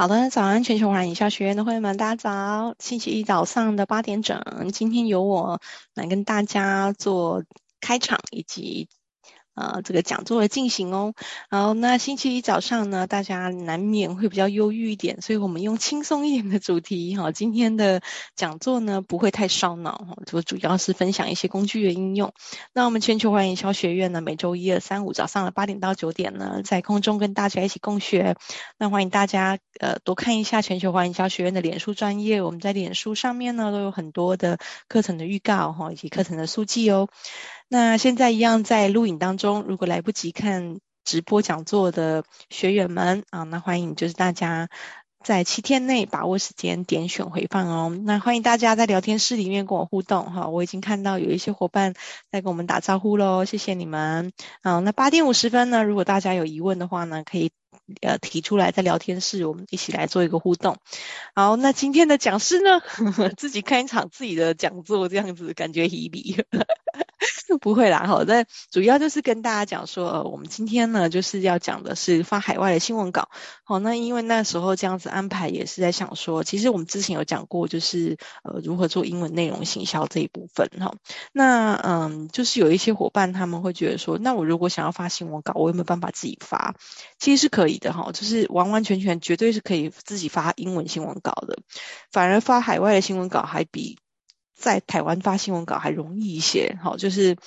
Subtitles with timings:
[0.00, 2.74] 好的，早安，全球华人营销学院的会员们，大家早！
[2.78, 4.42] 星期一早上的八点整，
[4.72, 5.60] 今天由我
[5.92, 7.44] 来跟大家做
[7.82, 8.88] 开场以及。
[9.54, 11.14] 呃，这个讲座的进行哦。
[11.48, 17.32] 然后那星期一早上呢，大家难免会比较忧郁一点，所以我们用轻松一点的主题哈。
[17.32, 18.00] 今天的
[18.36, 22.32] 讲座呢，不会太烧脑哈，就主要是分享一些工具的应用。
[22.72, 28.36] 那我们全球化营销学院呢，每周一、二、三、五早上的八点到九点呢，在空中跟大家一起共学。
[28.78, 37.08] 那欢迎大家呃多看一下全球化营销学院的脸书专业，我们在脸书上面呢都有很多的课程的预告哈，以及课程的速记哦。
[37.72, 44.68] 那现在一样在录影当中，如果来不及看直播讲座的学员们啊，那欢迎就是大家
[45.22, 47.96] 在七天内把握时间点选回放哦。
[48.04, 51.94] 那欢迎大家在聊天室里面跟我互动哈，我已经看到有一些伙伴
[52.32, 54.32] 在跟我们打招呼喽，谢谢你们。
[54.64, 57.52] 好，那八点五十分呢，如果大家有疑问的话呢，可以
[58.00, 60.76] 呃提出来在聊天室，我们一起来做一个互动。
[61.34, 66.36] 好，那今天的讲师呢，呵 呵自己开一场自己的讲座，这样子感觉很离。
[67.60, 73.28] 不会啦，好，那主要就是跟大家讲说，呃，我们今天呢就是要讲的是发海外的新闻稿。
[73.64, 80.94] 好，那因为那时候这样子安排，也是在想说，其实我们之前有讲过，就是呃如何做英文内容行销这一部分哈。
[81.32, 86.76] 那嗯，就是有一些伙伴他们会觉得说，那我如果想要发新闻稿，我有没有办法自己发？
[87.18, 91.58] 其实是可可以的哈，就是完完全全绝对是可以自己发英文新闻稿的，
[92.10, 93.98] 反而发海外的新闻稿还比。
[94.62, 97.38] 在台湾发新闻稿还容易一些，好，就是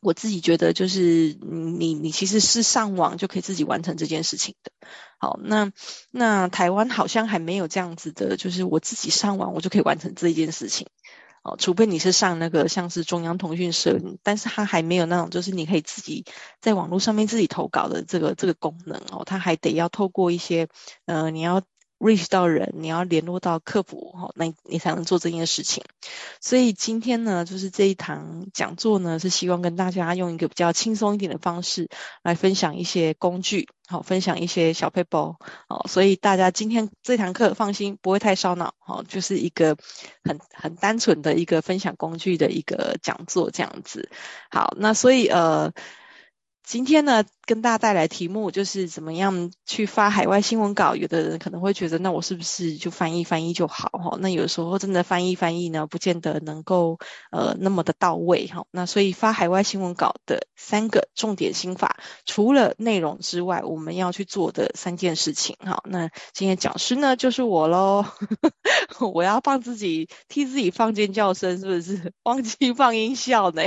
[0.00, 4.70] 我自己觉得，就是你你其实是上网就可以自己完成这件事情的，
[5.18, 5.72] 好，那
[6.12, 10.86] 那台湾好像还没有这样子的，就是我自己上网我就可以完成这一件事情，
[11.42, 16.24] 哦，除非你是上那个像是中央通讯社，但是它还没有那种就是你可以自己
[16.60, 20.68] 在网络上面自己投稿的这个这个功能哦，它还得要透过一些
[21.06, 21.62] 嗯你要。
[22.02, 25.84] Reach 到人，你要联络到客服，哈，那你才能做这件事情。
[26.40, 31.88] 所以今天呢，就是这一堂讲座呢，是希望跟大家用一个比较轻松一点的方式
[32.24, 35.36] 来分享一些工具，好，分享一些小撇步，
[35.68, 39.76] 好，所以大家今天这堂课放心，不会太烧脑，好，就是一个
[40.24, 44.10] 很很单纯的一个分享工具的一个讲座这样子。
[44.50, 45.72] 好，那所以呃。
[46.64, 50.94] 今天呢，跟大家带来题目就是怎么样去发海外新闻稿。
[50.94, 54.16] 有的人可能会觉得，那我是不是就翻译翻译就好哈？
[54.20, 56.98] 那有时候真的翻译翻译呢，不见得能够
[57.30, 58.64] 呃那么的到位哈。
[58.70, 65.82] 那所以发海外新闻稿的三个重点心法，除了内容之外，我们要去做的三件事情哈。
[65.84, 68.06] 那今天讲师呢就是我喽，
[69.12, 72.12] 我要放自己替自己放尖叫声，是不是？
[72.22, 73.62] 忘记放音效呢？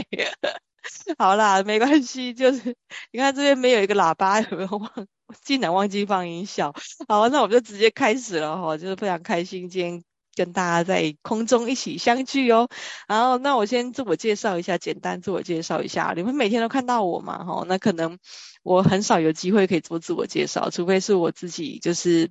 [1.18, 2.76] 好啦，没关系，就是
[3.12, 5.08] 你看这边没有一个喇叭，有没有忘？
[5.44, 6.72] 竟然忘记放音效。
[7.08, 10.04] 好，那我们就直接开始了哈，就是非常开心今天
[10.36, 12.70] 跟大家在空中一起相聚哦。
[13.08, 16.14] 然后，那我先自我介绍一下，简单自我介绍一下。
[16.16, 17.44] 你们每天都看到我嘛？
[17.44, 18.20] 哈，那可能
[18.62, 22.30] 我很少有机会可以做自我介绍，除非是我自己就是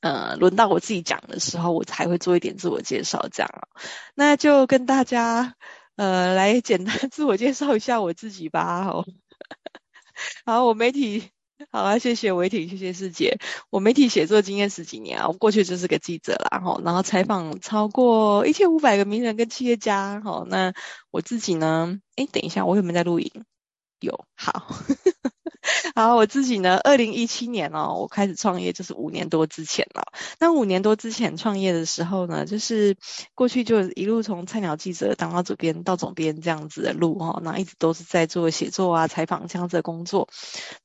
[0.00, 3.50] 呃轮到我自己讲的时候，我才会做一点自我介绍这样。
[4.14, 5.54] 那就跟大家。
[5.96, 8.84] 呃，来简单自我介绍一下我自己吧。
[8.84, 9.04] 好，
[10.44, 11.30] 好，我媒体，
[11.70, 13.38] 好啊，谢谢维挺，谢谢师姐。
[13.70, 20.72] 我媒体写作经验十几年啊，我过去就是个记者啦，哈，然后采访超过一千五百个名人跟企业家，好，那
[21.10, 21.98] 我自己呢？
[22.16, 23.30] 诶，等一下，我有没有在录音？
[24.00, 24.66] 有，好。
[25.94, 30.04] 好，我自己呢，二零一七年哦，我开始创业就是五年多之前了。
[30.38, 32.96] 那五年多之前创业的时候呢，就是
[33.34, 40.28] 过去就一路从菜鸟记者当到主编到总编这样子的路哈，那一直都是在做写作啊、采访这样子的工作。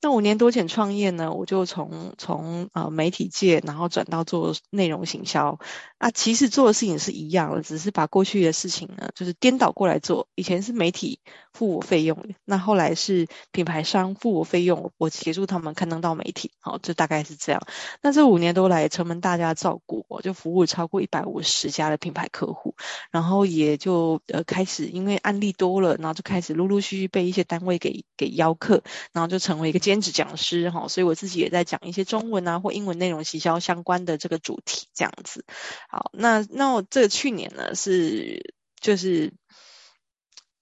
[0.02, 5.59] 那五年多前创业呢，我就从从呃媒体界，然后转到做内容行销。
[5.97, 10.28] 啊，其实做的事情是一样的，只是把过去的事情呢，就是颠倒过来做。
[10.34, 11.20] 以前是媒体
[11.53, 16.52] 付我费用，那后来是品牌商付我费用，我协助他们刊登到媒体。
[16.59, 17.62] 好，就大概是这样。
[18.02, 22.76] 那这五年多来，承蒙大家照顾，我就服务超过一百五十家的品牌客户，
[23.12, 30.88] 然后也就呃开始因为案例多了，然后就开始陆陆续续被一些单位给给邀客，然后就成为一个兼职讲师哈。
[30.88, 35.46] 所以我自己也在讲一些中文啊或英文内容行销相关的这个主题，这样子。
[35.90, 39.34] 好，那那我这去年呢是就是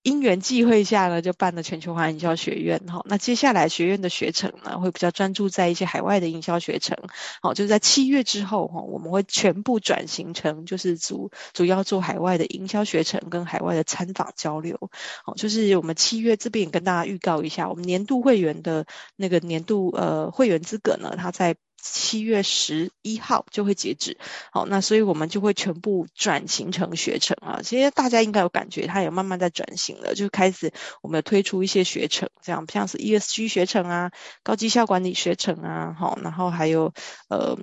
[0.02, 3.04] 因缘际会下呢，就办了全球化营销学院哈。
[3.06, 6.98] 那接下来学院的学程呢，会比较专注在一些海外的营销学程。
[7.42, 14.90] 好，就是在七月之后哈，我们会全部转型成就是主主要做海外的营销学程跟海外的参访交流。
[15.26, 18.86] 好，就是我们七月这边也跟大家预告一下，我们年度会员的
[19.16, 21.56] 那个年度呃会员资格呢，它在。
[21.82, 24.18] 七月十一号就会截止。
[24.52, 27.62] 好，那所以我们就会全部转型成学程啊。
[27.64, 30.72] 其实大家应该有感觉，它也慢慢在转型了，就开始
[31.02, 34.12] 我们推出一些学程，这样像是 ESG 学程啊、
[34.44, 36.94] 高绩效管理学程啊，好，然后还有
[37.30, 37.58] 呃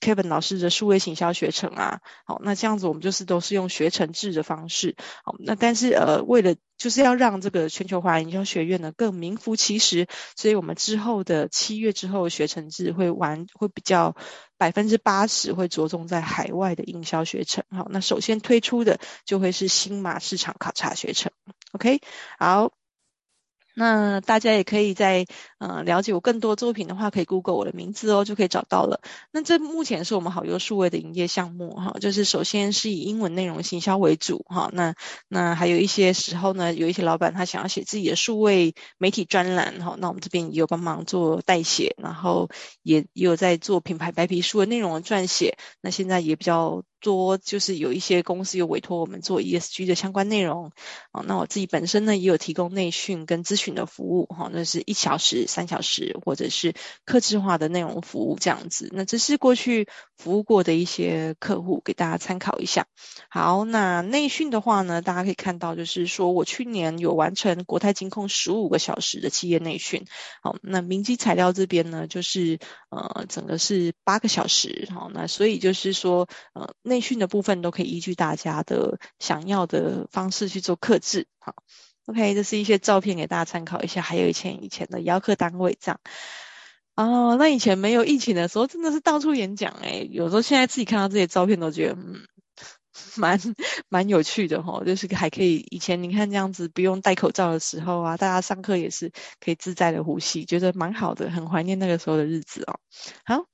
[0.00, 14.16] Kevin 老师的数位行销学程啊，好，那这样子我们就是都是用学程制的方式，好，那但是呃为了就是要让这个全球华人营销学院呢更名副其实，所以我们之后的七月之后学程制会完会比较
[14.56, 17.64] 百分之八十会着重在海外的营销学程。
[17.70, 21.32] 好，那首先推出的就会是新马市场考察学程。
[21.72, 22.00] OK，
[22.38, 22.72] 好。
[23.74, 25.24] 那大家也可以在
[25.58, 29.00] 呃了解我更多作品的话，可以 Google 我的名字哦，就可以找到了。
[29.32, 34.94] 那这目前是我们好优数位的营业项目哈，就是首先是以英文内容行销为主哈，那
[35.28, 42.48] 那还有一些时候呢，有一些老板他想要写自己的数位媒体专栏哈，那我们这边也有帮忙做代写，然后
[42.82, 46.82] 也也有在做品牌白皮书的内容的撰写，那现在也比较。
[47.00, 50.72] 多就是有一些公司有委托我们做 ESG 的相关内容，
[51.12, 56.74] 啊，那我自己本身呢也有提供内训跟咨询的服务，哈，那是一小时、三小时或者是
[57.04, 58.88] 客制化的内容服务这样子。
[58.92, 62.86] 那这是过去服务过的一些客户，给大家参考一下。
[63.28, 70.04] 好，那内训的话呢，大家可以看到就是说我去年有完成国泰金控十五个小时的企业内训，
[70.42, 72.60] 好，那明基材料这边呢就是
[72.90, 76.68] 呃整个是八个小时，好，那所以就是说呃。
[76.82, 81.54] 内训的部分都可以依据大家的想要的方式去做客制，好
[82.08, 86.00] ，OK，这是一些照片给大家参考一下，还有以前以前的邀课单位这样，
[86.96, 92.26] 哦，那以前没有疫情的时候真的是到处演讲诶，有时候现在自己看到这些照片都觉得嗯，
[93.16, 93.38] 蛮
[93.88, 102.80] 蛮有趣的齁，就是还可以，以前你看这样子不用戴口罩的时候啊，大家上课也是可以自在的呼吸，觉得蛮好的，很怀念那个时候的日子哦，
[103.24, 103.44] 好。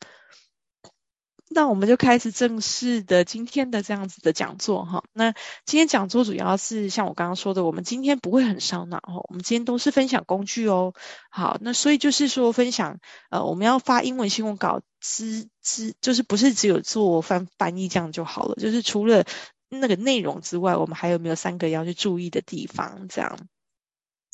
[1.50, 5.04] 那我们就开始正式的今天的这样子的讲座哈。
[5.12, 5.32] 那
[5.66, 10.94] 今天讲座主要是像我刚刚说的，我们今天不会很烧脑哦，我们今天都是分享工具哦。
[11.30, 12.98] 好，那所以就是说分享
[13.30, 19.24] 呃，我们要发英文新闻稿之之，就是不是只有做翻翻译这样就好了，就是除了
[19.68, 23.06] 那个内容之外，我们还有没有三个要去注意的地方？
[23.08, 23.38] 这样。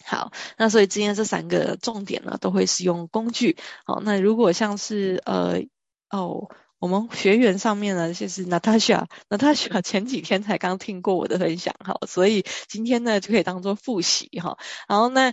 [0.04, 3.58] 好，那所以今天这三个重点呢，都会使用工具。
[3.84, 5.64] 好，那如果像是呃
[6.08, 6.48] 哦。
[6.80, 14.56] 我们学员上面呢，就是 Natasha，Natasha 前几天才刚听过我的分享，哈，所以今天呢就可以当做复习，哈。
[14.88, 15.32] 然后呢，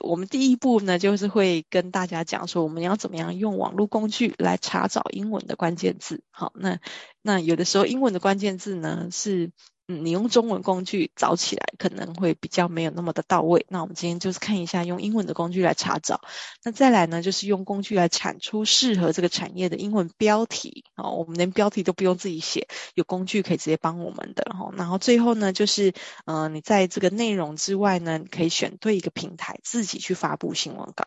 [0.00, 6.80] 我们第一步呢就是会跟大家讲说，我们要怎么样用网络工具来查找英文的关键字，好，那
[7.20, 9.52] 那有的时候英文的关键字呢是。
[9.88, 13.66] 嗯，你用中文工具找起来可能会比较没有那么的到位。
[13.68, 16.22] 那我们今天就是看一下用英文的工具来查找。
[16.64, 20.84] 那再来呢，就是用工具来产出适合这个产业的英文标题。
[20.96, 24.42] 哦，我们连标题都不用自己写，有工具可以直接帮我们的。
[24.50, 25.94] 哈，然后最后呢，就是
[26.24, 31.06] 呃，你在这个内容之外呢，可以选对一个平台，自己去发布新闻稿。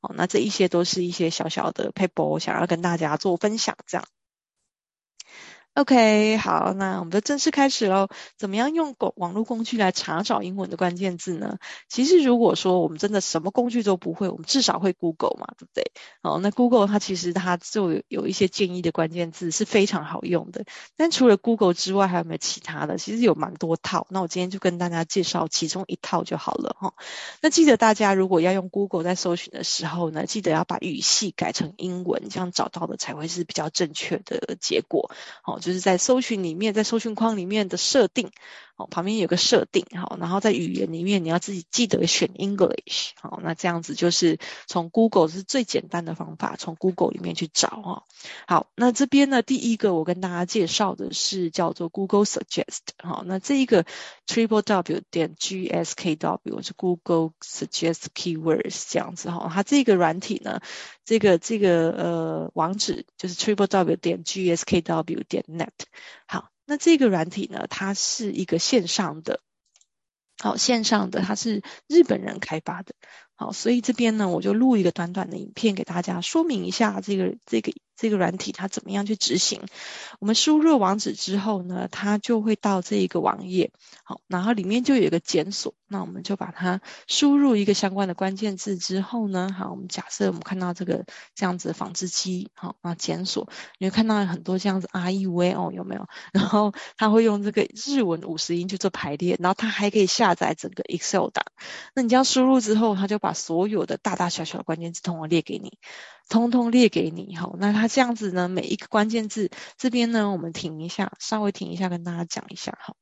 [0.00, 4.04] 哦，那这一些都是一些小小的撇步，我想要跟大家做分享，这样。
[5.78, 8.08] OK，好，那我们就正式开始喽。
[8.36, 11.58] 怎么样用网络工具来查找英文的关键字呢？
[11.88, 15.92] 其实如果说我们真的什么工具都不会，我们至少会 Google 嘛，对不对？
[16.22, 20.64] 哦，那 Google 它其实它就有有一些建议的关键字是非常好用的。
[20.96, 22.98] 但除了 Google 之外，还有没有其他的？
[22.98, 24.08] 其实有蛮多套。
[24.10, 26.94] 那我今天就跟大家介绍其中一套就好了哈。
[27.40, 35.12] 那记得大家如果要用 Google 在搜寻的时候呢，记得要把语系改成英文，这样找到的才会是比较正确的结果。
[35.42, 35.60] 好。
[35.68, 38.30] 就是在搜寻里面，在搜寻框里面的设定。
[38.78, 48.04] 好，旁边有个设定，好，然后在语言里面你要自己记得选 English，好，那这样子就是从 Google 是最简单的方法，从 Google 里面去找哈。
[48.46, 53.84] 好，那这边呢，第一个我跟大家介绍的是叫做 Google Suggest，好，那这一个
[54.28, 60.60] Triple W 点 G S K W 是 Google Suggest Keywords 这样子哈，它这个软体呢，
[61.04, 65.70] 这个这个呃网址就是 Triple W 点 G S K W 点 Net，
[66.28, 66.50] 好。
[66.68, 69.40] 那这个软体呢，它是一个线上的，
[70.38, 72.94] 好，线上的，它是日本人开发的，
[73.36, 77.72] 好，所以这边呢，我就录一个短短的影片给大家说明一下这个这个。
[77.98, 79.60] 这个软体它怎么样去执行？
[80.20, 83.72] 我们输入网址之后呢，它就会到这一个网页，
[84.04, 96.06] 好，然后里面就有一个检索，那我们就把它输入一个相关的关键字之后呢，好，我们假设我们看到这个这样子的纺织机，好，那检索，你会看到很多这样子 R E V 哦，有没有？
[96.32, 101.44] 然后它会用这个日文五十音去做排列，然后它还可以下载整个 Excel 档，
[101.94, 105.78] 那你这样输入之后，它就把所有的大大小小的关键字通通列给你。
[106.28, 107.34] 通通列给你。
[107.36, 112.78] 好，那它这样子呢，每一个关键字这边呢，我们停一下，稍微停一下，跟大家讲一下。
[112.80, 112.94] 哈，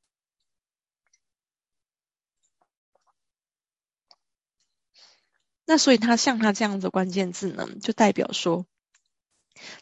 [5.64, 8.66] 那所以它像它这样子关键字呢，就代表说。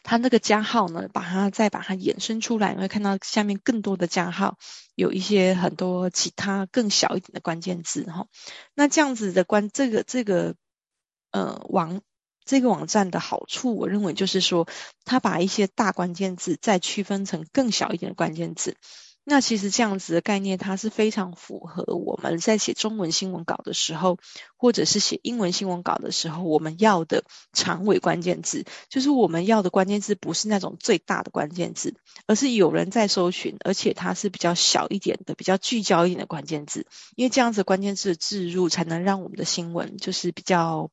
[0.03, 4.57] 它那个加号呢，把它再把它衍生出来，你会看到下面更多的加号，
[4.95, 8.27] 有一些很多其他更小一点的关键字哈。
[8.73, 10.55] 那这样子的关这个这个
[11.31, 12.01] 呃网
[12.45, 14.67] 这个网站的好处，我认为就是说，
[15.03, 18.77] 它把一些大关键字再区分成更小一点的关键字。
[19.27, 24.19] 那其实这样子的概念，它是非常符合我们在写中文新闻稿的时候，
[24.55, 31.95] 或者是写英文新闻稿的时候，我们要的长尾关键字，就是我们要的关键字不是那种最大的关键字，
[32.27, 36.85] 而是有人在搜寻，而且它是比较小一点的、比较聚焦一点的关键字，
[37.15, 40.91] 因为这样子关键字的置入，才能让我们的新闻就是比较。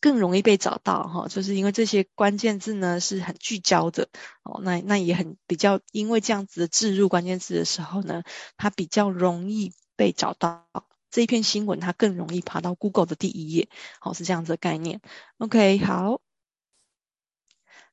[0.00, 4.08] 更容易被找到哈，就是因为这些关键字呢是很聚焦的
[4.42, 8.22] 哦，那那也很比较，因为这样子的置入关键字的时候呢，
[8.56, 10.66] 它比较容易被找到，
[11.10, 13.68] 这一篇新闻它更容易爬到 Google 的第一页，
[14.00, 15.00] 好，是这样子的概念。
[15.38, 16.20] OK，好，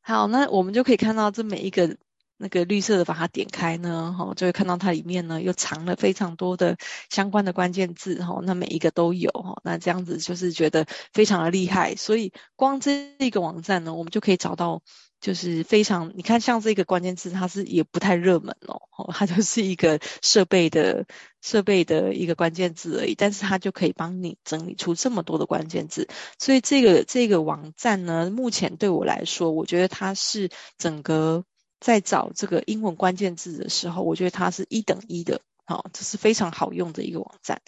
[0.01, 1.97] 好，那我们就可以看到这每一个。
[2.37, 6.77] 那个绿色的把它点开呢，哈，就会看到它里面呢又藏了非常多的
[7.09, 11.95] 相关的关键字，哈，那每一个都有，哈，那这样子就是觉得非常的厉害。
[11.95, 14.81] 所以光这一个网站呢，我们就可以找到，
[15.21, 18.81] 就是非常，你看像这个关键字，它是也不太热门哦，
[19.13, 21.05] 它就是一个设备的
[21.41, 26.09] 设备的一个关键字而已，但是它就可以帮你整理出这么多的关键字。
[26.37, 31.45] 所以这个这个网站呢，目前对我来说，我觉得它是整个。
[31.85, 37.61] 在找这个英文关键字的时候，我觉得它是一等一的，好，这是非常好用的一个网站。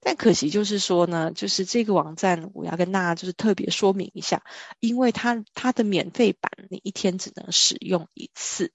[0.00, 4.44] 但可惜就是说呢，就是这个网站我要跟大家就是特别说明一下，
[4.78, 8.70] 因为它它的免费版你一天只能使用一次。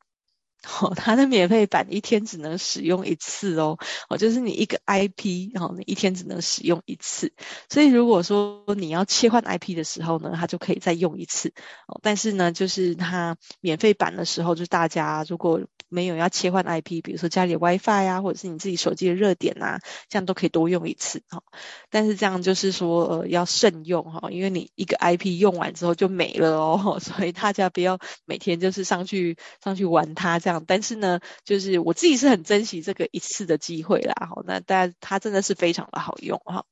[0.81, 3.77] 哦，它的免费版一天只能使用一次哦，
[4.09, 7.31] 哦，就是你一个 IP，然后你一天只能使用一次。
[7.69, 11.53] 所以如果说你要切换 IP 的时候呢，它就可以再用一次。
[11.87, 21.23] 哦，但是呢，就是它免费版的时候，就大家如果没有要切换 IP，比如说家里 WiFi 啊，或者是你自己手机的热点啊，这样都可以多用一次。
[21.29, 21.41] 哈，
[21.89, 30.49] 但是这样就是说，呃，要慎用哈，因为你一个 IP 用完之后就没了哦， 所以大家不要每天就是上去上去玩它这样。
[30.65, 36.65] 但是呢，就是我自己是很珍惜这个一次的机会啦，好，那但它真的是非常的好用哈。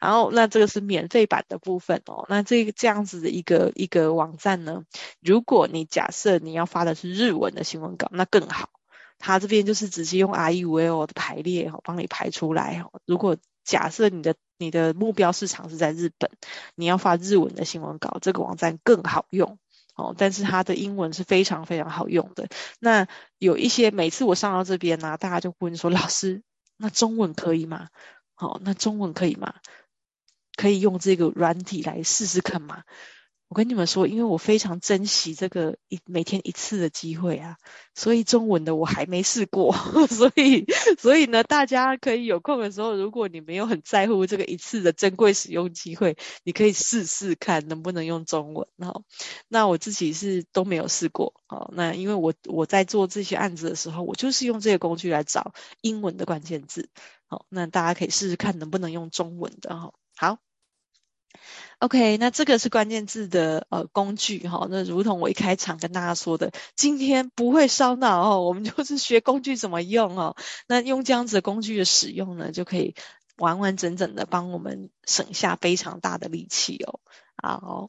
[0.00, 4.84] 然后那这个是免费版的部分哦，那这个这样子的一个一个网站呢，
[5.20, 8.68] 如果你假设你要发的是日文的新闻稿，那更好，
[9.18, 12.90] 它这边就是直接用 R E V O 的排列哈，帮你排出来哈。
[13.06, 16.30] 如果假设你的你的目标市场是在日本，
[16.76, 19.58] 你要发日文的新闻稿，这个网站更好用。
[19.96, 22.48] 哦，但是它的英文是非常非常好用的。
[22.78, 26.42] 那有一些每次我上到这边呢、大家就问说：“老师，
[26.76, 27.88] 那中文可以吗？”
[28.38, 29.54] 好，那中文可以吗？
[30.56, 32.82] 可以用这个软体来试试看吗？
[33.56, 37.56] 我跟你们说，因为我非常珍惜这个一每天一次的机会啊，
[37.94, 39.74] 所以中文的我还没试过，
[40.12, 40.66] 所以
[40.98, 48.68] 所以呢，大家可以有空的时候，如果你没有很在乎这个一次的珍贵使用机会，你可以试试看能不能用中文。
[48.76, 49.00] 哈，
[49.48, 56.90] 那我自己是都没有试过，哦，那因为我我在做这些案子的时候，我就是用这个工具来找英文的关键字，
[57.26, 60.38] 好，那大家可以试试看能不能用中文的哈，好。
[61.78, 70.36] OK，那这个是关键字的呃工具哈，那如同我一开场跟大家说的，今天不会烧脑哦，我们就是学工具怎么用哦。
[70.66, 72.94] 那用这样子的工具的使用呢，就可以
[73.36, 77.00] 完完整整的帮我们省下非常大的力气哦。
[77.42, 77.88] 好。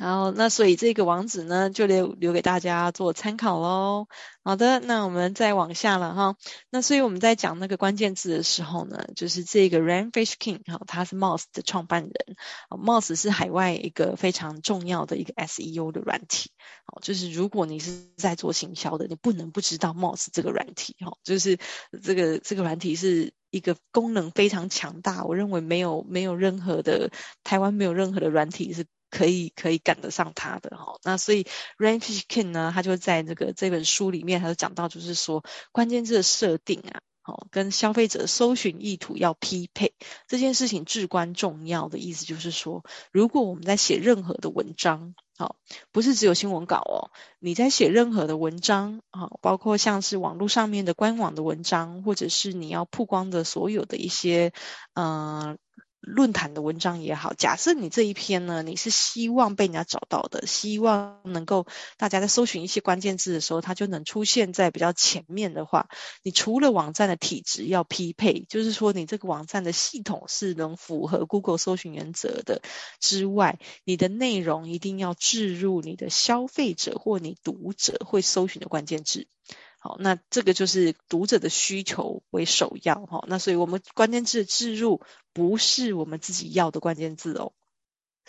[0.00, 4.06] 好，那所以这个网址呢，就留留给大家做参考喽。
[4.44, 6.36] 好的，那我们再往下了哈。
[6.70, 12.12] 那所以我们在讲那个关键字的时候呢，就是这个 RAN FISH KING 哈，他是 Moz 的创办人。
[12.70, 16.52] Moz 是海外一个非常重要的一个 SEO 的软体。
[16.86, 21.16] 哦，就是如果你是在做行销的，你不能不知道 Moz 这个软体哈。
[21.24, 21.58] 就是
[22.04, 27.10] 这个这个软体是一个功能非常强大，我认为没有没有任何的
[27.42, 28.86] 台湾没有任何的软体是。
[29.10, 31.44] 可以可以赶得上他的哈，那所以
[31.78, 39.94] Rand Fishkin 呢，他就在这个这本书里面，他就讲到，就是说关键字的设定啊，好，跟消费者搜寻意图要匹配，
[40.26, 45.56] 这件事情至关重要的意思就是说，如果我们在写任何的文章，好，
[45.92, 54.52] 不是只有新闻稿哦，你在写任何的文章，好，包括像是网络上面的官网的文章，或者是你要曝光的所有的一些，
[54.94, 55.56] 嗯、
[56.00, 65.88] 论坛的文章也好，假设你这一篇呢，你是希望被人家找到的，希望能够大家在搜寻一些关键字的时候，它就能出现在比较前面的话，
[66.22, 72.62] 你除了网站的体质要匹配，就是说你这个网站的系统是能符合 Google 搜寻原则的
[73.00, 79.26] 之外，你的内容一定要置入你的消费者或你读者会搜寻的关键字。
[79.78, 83.24] 好，那这个就是读者的需求为首要哈。
[83.28, 85.00] 那所以我们关键字置入
[85.32, 87.52] 不是我们自己要的关键字哦，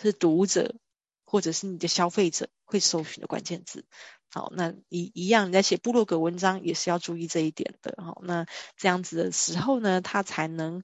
[0.00, 0.76] 是读者
[1.24, 3.84] 或者是你的消费者会搜寻的关键字。
[4.32, 8.16] 好，那一一样你在写部落格文章也是要注意这一点的哈。
[8.22, 10.82] 那这样子的时候呢，它才能。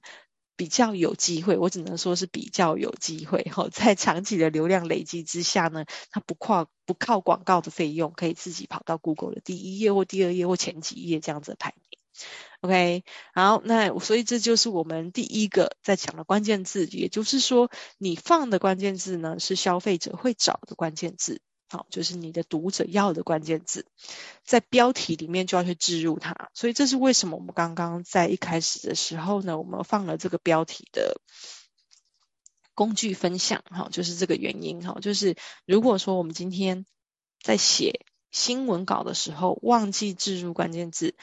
[0.57, 11.99] 比较有机会，我只能说是比较有机会哈， 在长期的流量累积之下呢，它不靠不靠广告的费用，可以自己跑到 Google 的第一页或第二页或前几页这样子的排名。
[12.61, 13.03] OK，
[13.35, 21.39] 好，那所以这就是我们第一个在讲的关键字，也就是说你放的关键字呢是消费者会找的关键字。
[21.69, 23.85] 好，就是你的读者要的关键字，
[24.45, 31.19] 在标题里面就要去置入它，所以这是为什么我们刚刚在一开始的时候呢，我们放了这个标题的
[32.73, 36.85] 工具分享，哈，就是这个原因，哈，就是如果说我们今天
[37.41, 41.15] 在写新闻稿的时候忘记置入关键字。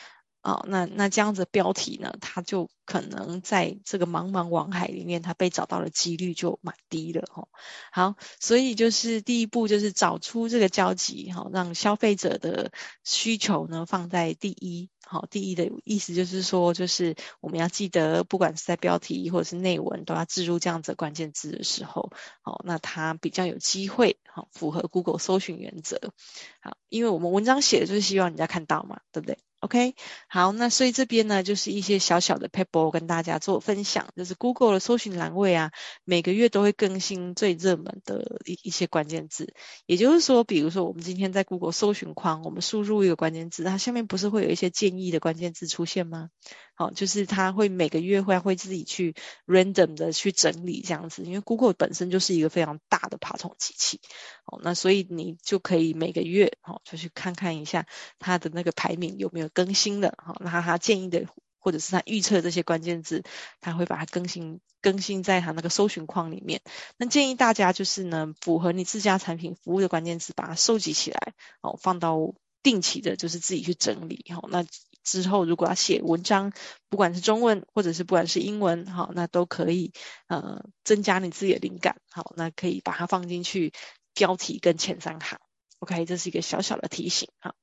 [0.44, 7.48] 哦，那那这样子标题呢，它就可能在这个茫茫网海里面，它被找到的几率就蛮低了哦。
[7.90, 12.72] 好，所以就是第一步就是找出这个交集，哈，让消费者的
[13.04, 14.90] 需求呢放在第一。
[15.06, 22.10] 好，第一的意思就是说，就是我们要记得，不管是在标题或者是内文，都要置入这样子的关键字的时候，
[22.42, 26.12] 好，那它比较有机会，好，符合 Google 搜寻原则。
[26.60, 29.94] 好，因为我们文章写的就是希望人家看到嘛，对不对？OK，
[30.28, 35.72] 好，那所以这边呢，就是一些小小的 paper 跟大家做分享，就是 Google 的搜寻栏位啊，
[36.04, 39.54] 每个月都会更新最热门的一一些关键字。
[39.86, 46.28] 也就是说，比如说我们今天在 Google 搜寻框，我们输入一个关键字，它下面不是会有一些建议的关键字出现吗？
[46.76, 49.14] 好，就是它会每个月会会自己去
[49.46, 54.00] random 的去整理这样子，因为 Google 本身就是一个非常大的爬虫机器。
[54.44, 57.86] 好，那所以你就可以每个月哦就去看看一下
[58.18, 60.18] 它的那个排名有没有更新的。
[60.18, 61.26] 好，那它建议的
[61.60, 63.22] 或者是它预测这些关键字，
[63.60, 66.60] 它会把它更新更新在它那个搜寻框里面。
[66.96, 72.34] 那建议大家就是呢，符合你自家产品服务的关键字，把它收集起来，哦，放到
[72.64, 74.24] 定期的，就是自己去整理。
[74.34, 74.66] 好，那。
[75.04, 76.52] 之后，如果要写文章，
[76.88, 79.92] 不管是中文或者是不管是英文，好，那都可以
[80.26, 83.72] 呃增加你自己的灵感，好，那可以把它放进去
[84.14, 85.38] 标题跟前三行
[85.78, 87.54] ，OK，这是一个小小的提醒，好，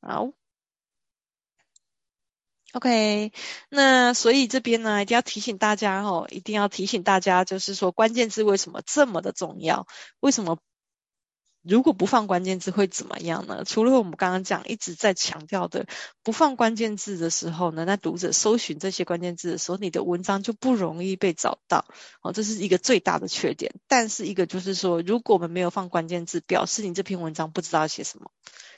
[0.00, 0.30] 好
[2.74, 3.32] ，OK，
[3.70, 9.86] 那所以这边呢一定要提醒大家哦，一定要提醒大家，就是说关键字为什么这么的重要？
[10.20, 10.58] 为什么？
[11.62, 13.64] 如果不放关键字会怎么样呢？
[13.66, 15.86] 除了我们刚刚讲一直在强调的，
[16.22, 21.84] 不放关键字的时候呢，那读者搜寻这些关键字的时候，你的文章就不容易被找到。
[22.22, 23.74] 哦，这是一个最大的缺点。
[23.88, 28.30] 但是一个就是说，如果我们没有放关键字，表示你这篇文章不知道写什么，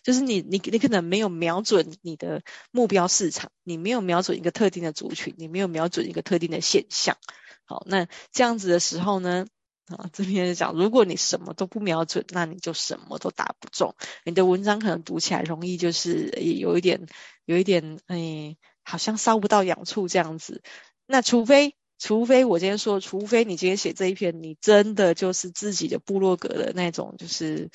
[0.02, 2.42] 就是你你你可能没有瞄准你的
[2.72, 7.16] 目标市场，你没有瞄准一个特定的族群，你没有瞄准一个特定的现象。
[7.64, 9.46] 好，那这样子的时候呢？
[9.86, 13.94] 啊，这篇是讲，如果你什么都不瞄准，那你就什么都打不中。
[14.24, 17.06] 你的文章可能读起来容易就是有一点，
[17.44, 20.62] 有一点，哎，好像烧不到痒处这样子。
[21.06, 27.70] 那除非，除非我今天说，除非你今天写这一篇，你真的就是自己的部落格的那种，就是，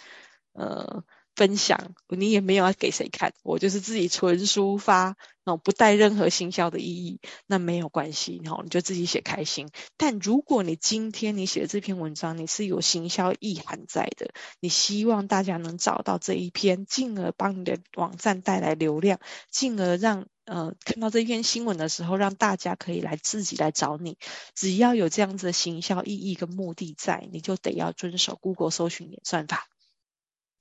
[0.53, 1.03] 呃。
[1.37, 9.69] 分享，你也没有要给谁看，我就是自己纯抒发，那不带任何行销的意义，那没有关系，然后你就自己写开心。
[9.97, 19.19] 但如果你今天你写的这篇文章，你是有行销意涵在的，你希望大家能找到这一篇，进而帮你的网站带来流量，
[19.51, 24.17] 进而让呃看到这篇新闻的时候，让大家可以来自己来找你。
[24.55, 29.67] 只要有这样子的行销意义跟目的在，你就得要遵守 Google 搜寻演算法。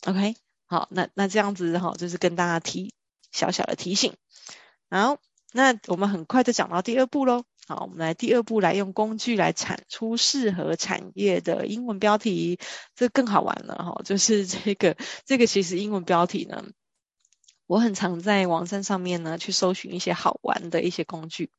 [0.04, 0.45] OK。
[0.68, 2.92] 好，那那这样子哈，就是跟大家提
[3.30, 4.14] 小小的提醒。
[4.90, 5.18] 好，
[5.52, 7.44] 那我们很快就讲到第二步喽。
[7.68, 12.58] 好，我们来第二步来用工具来产出适合产业的英文标题，
[12.94, 14.02] 这更好玩了哈。
[14.04, 16.64] 就是这个这个其实英文标题呢，
[17.66, 21.50] 我很常在网站上面呢去搜寻一些好玩的一些工具。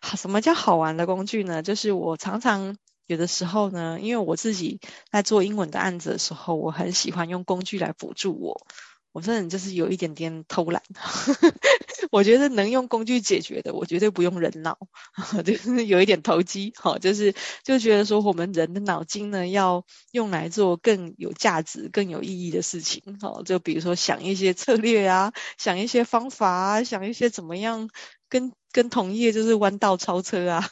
[0.00, 1.62] 好，什么叫好玩的工具呢？
[1.62, 2.78] 就是我常常。
[3.08, 8.66] 有的时候呢，因为我自己在做英文的案子的时候，我很喜欢用工具来辅助我。
[9.12, 10.82] 我这人就是有一点点偷懒，
[12.12, 14.78] 我觉得能用工具解决的，我绝对不用人脑，
[15.44, 27.88] 就是有一点投机，好，就是就觉得说我们人的脑筋呢，要用来做更有价值、更有意义的事情，好，就比如说想一些策略啊，想一些方法啊，想一些怎么样
[28.28, 28.52] 跟。
[28.70, 30.62] 跟同业就是弯道超车啊，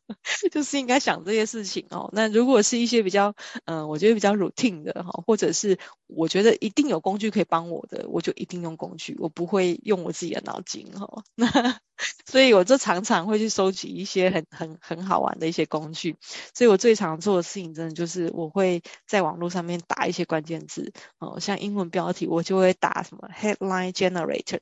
[0.52, 2.10] 就是应该想这些事情哦。
[2.12, 11.08] 那如果是一些比较，嗯、我觉得比较 routine 的哈，或者是我觉得一定有工具可以帮我的，我就一定用工具，我不会用我自己的脑筋哈。
[11.34, 11.48] 那
[12.30, 16.14] 所以我就常常会去收集一些很很很好玩的一些工具。
[16.54, 24.60] 所以我最常做的事情，真的就是我会在网络上面打一些关键字哦，像英文标题，我就会打什么 headline generator。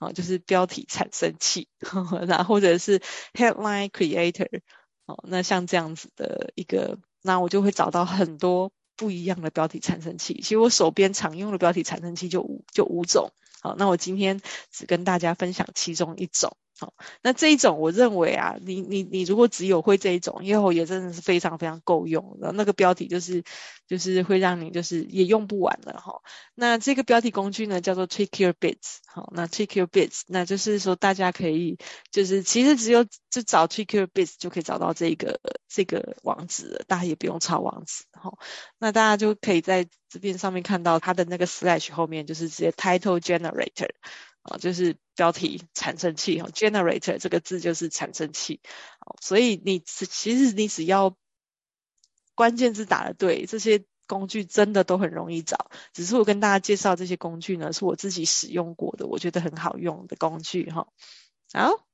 [0.00, 1.68] 啊，就是标题产生器，
[2.26, 3.00] 然后或者是
[3.34, 4.48] headline creator，
[5.04, 10.40] 哦，那像这样子的一个，那我就会找到很多不一样的标题产生器。
[10.42, 14.40] 其实我手边常用的标题产生器就五就五种，好，那我今天
[14.72, 16.56] 只跟大家分享其中一种。
[16.80, 22.52] 好，那这一种我认为啊，你你你如果只有会这一种，以后也真的是非常非常够用的。
[22.52, 23.44] 那个标题就是
[23.86, 26.22] 就是会让你就是也用不完了哈。
[26.54, 31.76] 那这个标题工具呢叫做 Trick Your Bits，好，那 Trick Your Bits，那就是说大家可以
[32.10, 35.38] 就是其实只有就找 Trick Your Bits 就可以找到这个
[35.68, 38.32] 这个网址了，大家也不用抄网址哈。
[38.78, 43.90] 那大家就可以在这边上面看到它的那个 slash 后面就是直接 Title Generator。
[44.42, 48.60] 啊，就是标题产生器哈，generator 这个字就是产生器，
[49.20, 51.14] 所以你其实你只要
[52.34, 55.70] 关键字打得对，这些工具真的都很容易找。
[55.92, 60.88] 只是我跟大家介绍这些工具呢，是我自己使用过的，我觉得很好用的工具哈。
[61.52, 61.86] 好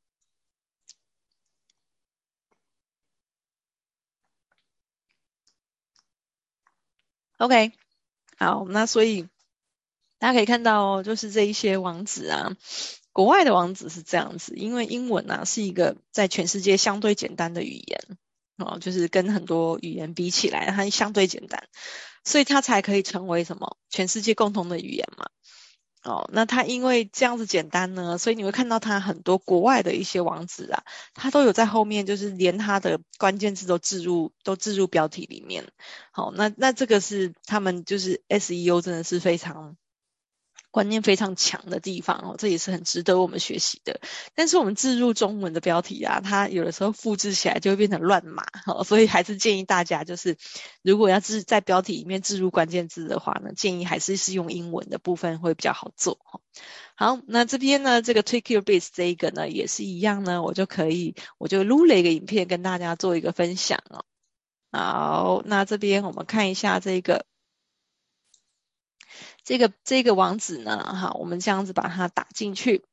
[7.38, 7.72] ，OK，
[8.38, 9.28] 好，那所以。
[10.18, 12.56] 大家可以看到哦，就是这一些网址啊，
[13.12, 18.00] 国外的网址是这样子，因为英文啊是一个在全世界相对简单的语言
[18.56, 21.68] 哦，就是跟很多语言比起来，它相对简单，
[22.24, 25.26] 所以它才可以成为什么全世界共同的语言嘛。
[26.02, 35.66] 哦，那它因为这样子简单呢，所以你会看到它很多国外的一些网址啊，它都有在后面，就是连它的关键字都置入，都置入标题里面。
[36.12, 39.76] 好，那那这个是他们就是 SEO 真的是非常。
[40.76, 43.98] 观念非常强的地方哦，这也是很值得我们学习的。
[44.34, 50.36] 但是我们置入中文的标题啊，它有的时候复制起来就会变成乱码哦，所以还是建议大家就是，
[50.82, 56.40] 如果要置在标题里面置入关键字的话呢，建议还是是用英文的部分会比较好做哈。
[56.94, 64.04] 好，那这边呢，这个 Take Your Bits 这一个呢也是一样呢，我就可以我就录了一个影片跟大家做一个分享哦。
[64.72, 67.24] 好，那这边我们看一下这个。
[69.46, 72.84] 这个这个网址呢，哈，我们这样子把它打进去。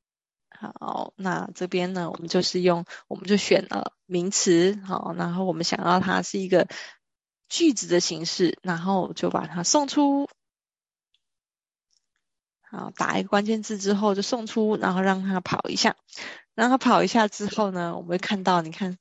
[0.52, 6.68] 好，那这边呢，我们就是用，我们就选了名词，好，然后我们想要它是一个
[7.50, 10.30] 句子的形式，然后就把它送出。
[12.62, 15.96] 好，打一个关键字之后就送出，然后让它跑一下，
[16.54, 19.00] 让它跑一下之后呢，我们会看到，你看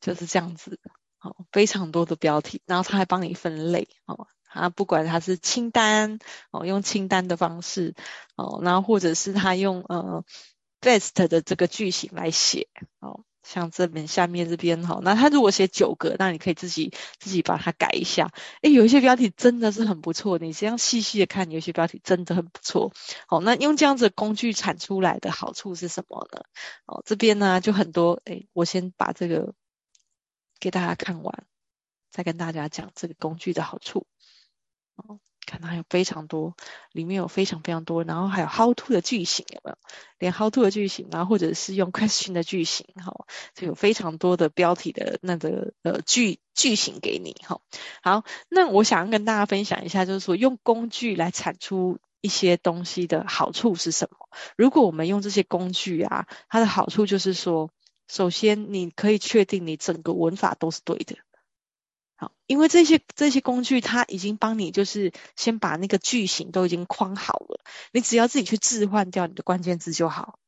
[0.00, 0.78] 就是这样子，
[1.18, 4.28] 好，非常多的标题，然后它还帮你分类，好。
[4.56, 6.18] 啊，不管它是清单
[6.50, 7.94] 哦，用清单的方式
[8.36, 10.24] 哦，然后或者是他用呃
[10.80, 12.68] best 的这个句型来写
[13.00, 18.32] 哦，像这边下面这边哈、哦，那他如果写九个，那你可以自己自己把它改一下。
[18.62, 22.92] 诶，有一些标题真的是很不错，你这样细细的看，有些标题真的很不错。
[23.28, 26.42] 哦，那用这样子工具产出来的好处是什么呢？
[26.86, 29.54] 哦，这边呢就很多，诶，我先把这个
[30.58, 31.46] 给大家看完，
[32.10, 34.06] 再跟大家讲这个工具的好处。
[34.96, 36.54] 哦，看它有非常多，
[36.92, 39.76] 里面有非常非常多，然后还有 how to 的句型有没有？
[40.18, 47.60] 连 how to 的句型，然后或者是用 question 的句型，哈、哦，就有非常多的标题的那个呃句句型给你，哈、哦。
[48.02, 54.28] 好，那我想要跟大家分享一下，就是说用工具来产出一些东西的好处是什么？
[54.56, 57.70] 如果我们用这些工具啊，它的好处就是说，
[58.08, 61.16] 首先你可以确定你整个文法都是对的。
[62.46, 67.60] 因为这些这些工具，它已经帮你就是先把那个句型都已经框好了，
[67.92, 70.38] 你只要自己去置换掉你的关键字就好。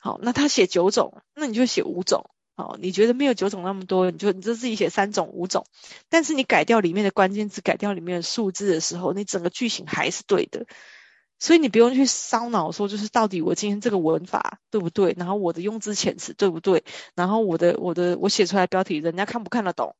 [0.00, 2.30] 好，那他写九种，那你就写五种。
[2.56, 5.64] 好，你觉得没有九种那么多，你就你就自己写三种、五种。
[6.08, 10.66] 但是你改掉里面的关键字，改掉里面的数字的时候，你整个句型还是对的。
[11.40, 15.14] 所以你不用去烧脑说，就是到底我今天这个文法对不对？
[15.16, 16.82] 然后我的用字遣词对不对？
[17.14, 19.94] 然后我的我的我写出来的标题人家看不看得懂？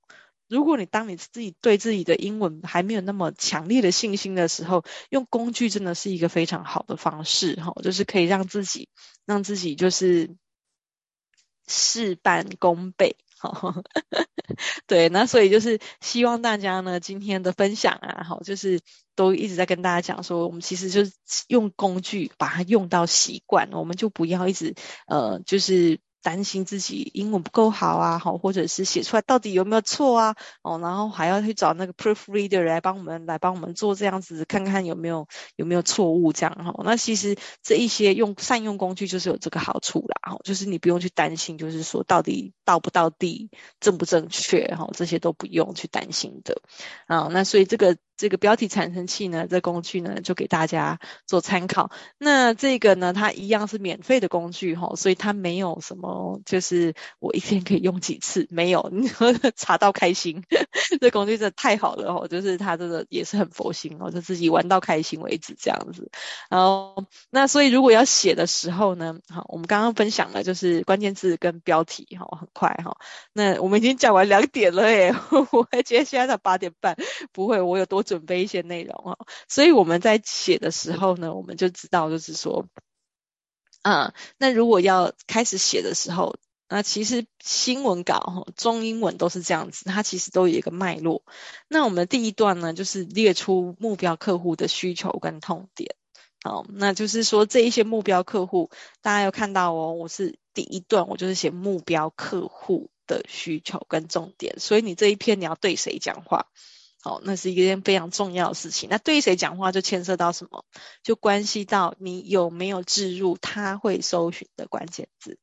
[0.48, 8.88] 如果你当你自己对自己的英文还没有那么强烈的信心的时候，用工具真的是一个非常好的方式哈，就是可以让自己
[9.26, 10.34] 让自己就是
[11.66, 13.16] 事半功倍。
[13.38, 13.82] 好，
[14.88, 18.80] 对，那所以就是希望大家呢，今天的分享啊，好，就是
[19.14, 21.12] 都一直在跟大家讲说，我们其实就是
[21.46, 24.74] 用工具把它用到习惯，我们就不要一直
[25.06, 26.00] 呃，就是。
[26.22, 36.74] 担心自己英文不够好啊，好，或者是写出来到底有没有错啊，哦，然后还要去找那个 proofreader 来帮我们来帮我们做这样子，看看有没有有没有错误这样哈。
[36.84, 43.50] 那其实这一些用善用工具就是有这个好处啦，哈，就是你不用去担心，就是说到底到不到地
[43.80, 46.60] 正不正确哈，这些都不用去担心的
[47.06, 47.28] 啊。
[47.30, 47.96] 那所以这个。
[48.18, 51.90] 这个标题产生器呢，这工具呢，就给大家做参考。
[52.18, 58.92] 那这个呢，它一样是免费的工具哈，所以它没有什么，就是我一天可以用几次，没有，
[59.56, 60.42] 查到开心，
[61.00, 66.10] 这工具真的太好了哈，就是它真的也是很佛心哦，就自己玩到开心为止这样子。
[66.50, 72.96] 然后，那所以如果要写的时候呢，好，我们刚刚分享了就是关键字跟标题哈，很快哈。
[73.32, 75.14] 那我们已经讲完两点了耶，
[75.52, 76.96] 我还觉得现在才八点半，
[77.32, 77.98] 不会，我有多。
[78.08, 82.66] 准备一些内容哦，所以我们在写的时候呢，我们就知道，就是说，
[83.82, 86.36] 啊，那如果要开始写的时候，
[86.68, 91.22] 那其实新闻稿，中英文都是这样子，它其实都有一个脉络。
[91.66, 95.96] 那我们第一段呢，就是列出目标客户的需求跟痛点。
[96.44, 98.70] 好，那就是说这一些目标客户，
[99.02, 106.46] 大家有看到哦，我是第一段，我就是写目标客户的需求跟重点，所以你这一篇你要对谁讲话？
[107.00, 108.88] 好，那是一件非常重要的事情。
[108.90, 110.64] 那对谁讲话就牵涉到什么？
[111.02, 115.38] 就关系到你有没有置入他会搜寻的关键字，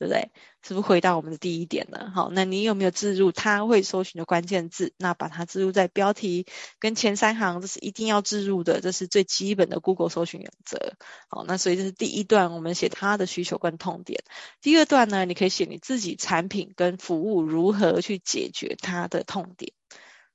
[0.00, 0.32] 对不对？
[0.62, 2.10] 是不是回到我们的第一点呢？
[2.14, 4.94] 好，那你有没有置入他会搜寻的关键字？
[4.96, 6.46] 那把它置入在标题
[6.78, 10.94] 跟前三行，这是一定要置入的，这是最基本的 Google 搜寻原则。
[11.28, 14.24] 好，那所以这是第一段，我们写他的需求跟痛点。
[14.62, 19.74] 第二段呢，你可以写你自己产品跟服务如何去解决他的痛点。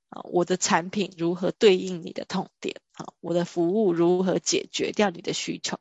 [0.10, 2.76] 啊我的产品如何对应你的痛点？
[2.98, 5.78] 好，我的服务如何解决掉你的需求？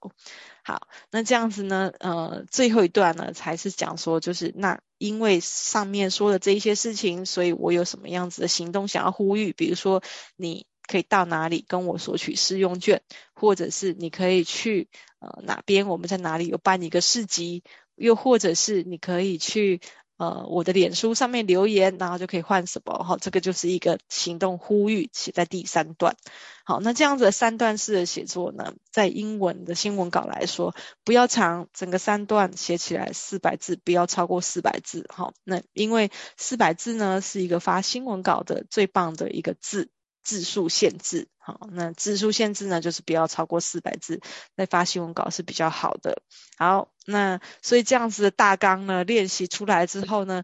[0.65, 1.93] 好，那这样子呢？
[2.01, 9.53] 呃，最后一段呢，才是讲说，就是那因为上面说的这一些事情，所以我有什么样子的行动想要呼吁？
[9.53, 10.03] 比如说，
[10.35, 14.89] 你可以到哪里跟我索取试用券，或者是你可以去
[15.21, 17.63] 呃哪边，我们在哪里有办一个市集，
[17.95, 19.81] 又或者是你可以去。
[20.17, 23.03] 呃，我的脸书上面留言，然后就可以换什么？
[23.03, 26.17] 好，这个就是一个行动呼吁，写在第三段。
[26.65, 30.75] 好，那这样子的三段式的写作呢，在英文的新闻稿来说，
[31.05, 35.05] 不要长，整个三段写起来四百字，不要超过四百字。
[35.09, 39.91] 好，那因为四百字呢，是一个发新闻稿的最棒的一个字。
[40.25, 44.21] 字数限制，好，那字数限制呢，就是不要超过四百字，
[44.57, 46.23] 来发新闻稿是比较好的。
[46.57, 50.43] 好，那所以这样子的大纲呢，练习出来之后呢，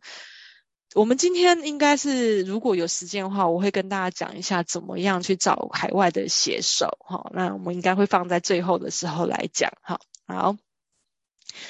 [0.95, 10.57] 我们今天应该是如果有时间的话，我会跟大家讲一下怎么样去找海外的写手，好，那我们应该会放在最后的时候来讲，好，好，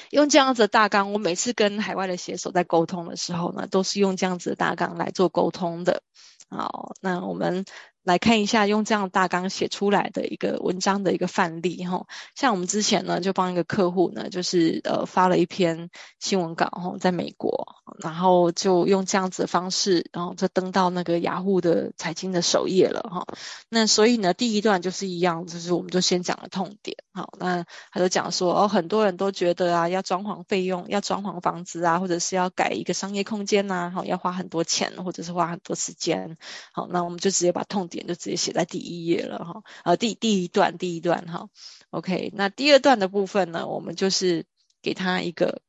[0.09, 6.03] 用这样子的大纲，我每次跟海外的写手在沟通的时候呢，都是用这样子的大纲来做沟通的。
[6.49, 7.63] 好，那我们。
[8.03, 23.27] 来看一下用这样大纲写出来的一个文章的一个范例哈，像我们之前呢就帮一个客户呢，就是呃发了一篇新闻稿哈，在美国，然后就用这样子的方式，然后就登到那个雅虎的财经的首页了哈。
[23.69, 36.37] 那所以呢，第一段就是一样，就是我们就先讲了痛点，好，那他就讲说哦，很多人都觉得啊，要装潢费用，要装潢房子啊，或者是要改一个商业空间呐，好，要花很多钱，或者是花很多时间，
[36.71, 37.90] 好，那我们就直接把痛。
[37.91, 41.49] 点就直接写在第一页了哈，呃，第第一段第一段哈
[41.89, 44.45] ，OK，那第二段的部分呢，我们就是
[44.81, 45.61] 给他一个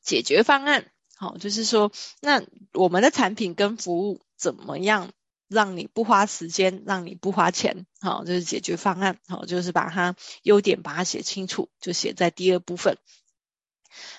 [0.00, 5.10] 解决方案，好，就是说，那我们的产品跟服务怎么样
[5.48, 12.96] 让你不花时间，让你不花钱，好，就是解决方案，好，就是把它优点把它写清楚，就写在第二部分。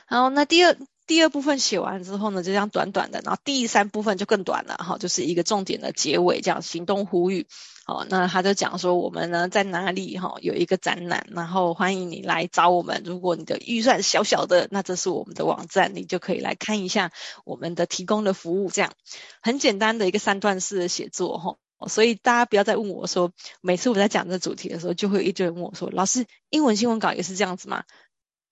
[0.05, 0.77] 好，那第二。
[1.07, 7.47] 第二部分写完之后呢，就这样短短的，然后第三部分就更短了哈，就是一个重点的结尾，这样行动呼吁。
[7.83, 13.01] 好，那他就讲说我们呢在哪里哈有一个展览，然后欢迎你来找我们。
[13.03, 17.11] 如果你的预算小小的，那这是我们的网站，你就可以来看一下
[17.43, 18.69] 我们的提供的服务。
[18.69, 18.93] 这样
[19.41, 27.83] 很简单的一个三段式的写作哈，所以大家不要再问我说，每次我在讲这主题的时候，就会一堆人问我说，老师，英文新闻稿也是这样子吗？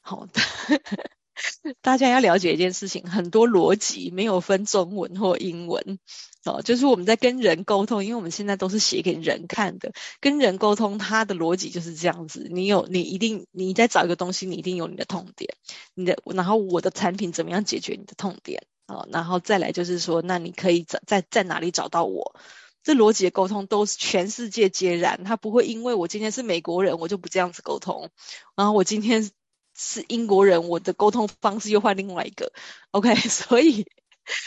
[0.01, 0.41] 好的。
[1.82, 5.99] 大家要了解一件事情，很多逻辑没有分中文或英文
[6.45, 12.47] 哦，就是我们在跟人沟通，因为我们现在都是写给人看的，跟人沟通，它的逻辑就是这样子。
[12.49, 15.54] 你有，你一定，你在找一个东西，你一定有你的痛点，
[15.93, 22.36] 你的，然后我的产品怎么样解决你的痛点哦，然后再来就是说，那你可以在在在哪里找到我？
[22.84, 28.10] 这逻辑的沟通都是全世界皆然，他不会因为我今天是美国人，我就不这样子沟通，
[28.56, 29.30] 然后我今天。
[29.81, 32.51] 是英国人，我的沟通方式又换另外一个
[32.91, 33.87] ，OK， 所以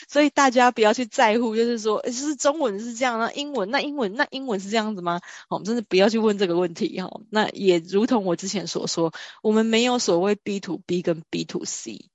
[0.06, 5.20] 所以大家不要去在乎，就是说，就是中文是这样，那英文那英文那英文是这样子吗？
[5.48, 7.10] 我们真的不要去问这个问题哈。
[7.30, 9.10] 那也如同我之前所说，
[9.42, 12.10] 我们没有所谓 B to B 跟 B to C，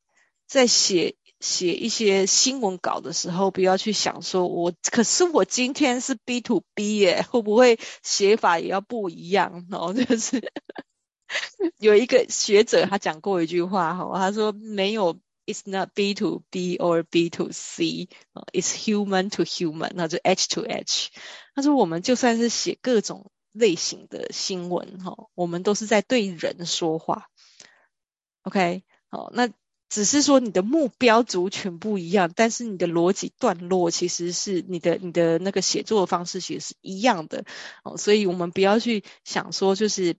[0.46, 9.66] 在写写一些新闻稿的时候，不要去想说我，可是我今天是 B to B 耶，会不会写法也要不一样？
[9.72, 10.54] 哦，就是。
[11.78, 21.10] 有一个学者，他讲过一句话哈，他说没有，It's not B to B or B to C，It's human to human，那就 H to H。
[21.54, 27.28] 他说我们就算是写各种类型的新闻哈，我们都是在对人说话。
[28.44, 29.50] OK，好，那
[29.90, 37.44] 只是说你的目标族群不一样，但是你的逻辑段落其实是你的你的那个写作的方式其实是一样的
[37.84, 40.16] 哦，所以我们不要去想说就是。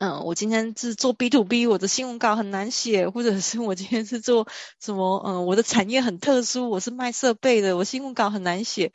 [0.00, 4.48] 嗯，我今天是做 B to B，我的新闻稿很难写，或者是我今天是做
[4.80, 5.22] 什么？
[5.26, 8.94] 嗯，我的产业很特殊，我是卖设备的，我新闻稿很难写。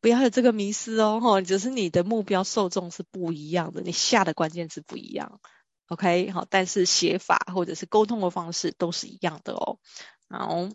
[0.00, 5.40] 不要有这个迷思哦，哈，只是你的目标受众是不一样的，你下的关键字不一样。
[5.88, 9.80] OK，好，但是写法或者是沟通的方式都是一样的哦。
[10.28, 10.68] 好，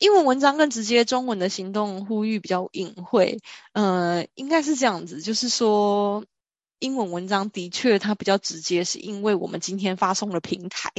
[0.00, 3.38] 英文文章更直接，中文的行动呼吁比较隐晦。
[3.74, 6.24] 呃，应该是这样子，就是说。
[6.84, 10.90] 英文文章的确它比较直接，是因为我们今天发送了平台，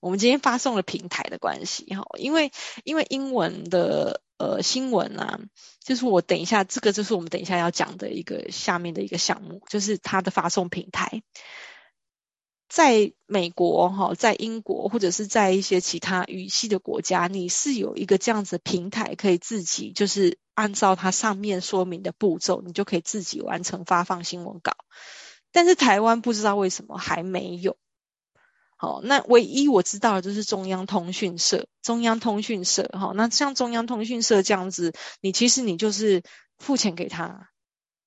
[0.00, 2.52] 我们今天发送了平台的关系哈，因为
[2.84, 5.40] 因为英文的呃新闻啊，
[5.82, 11.22] 就是我等一下这个就是我们等一下要讲的一个下面的一个项目，就是它的发送平台。
[12.68, 24.72] 在美国哈，在英国或者是在一些其他语系的国家，你是有一个这样子的平台，可以自己就是按照它上面说明的步骤，你就可以自己完成发放新闻稿。
[25.52, 27.76] 但是台湾不知道为什么还没有。
[28.76, 36.22] 好，那唯一我知道的就是中央通讯社，中央通讯社哈，那像中央通讯社这样子，你其实你就是
[36.58, 37.48] 付钱给他。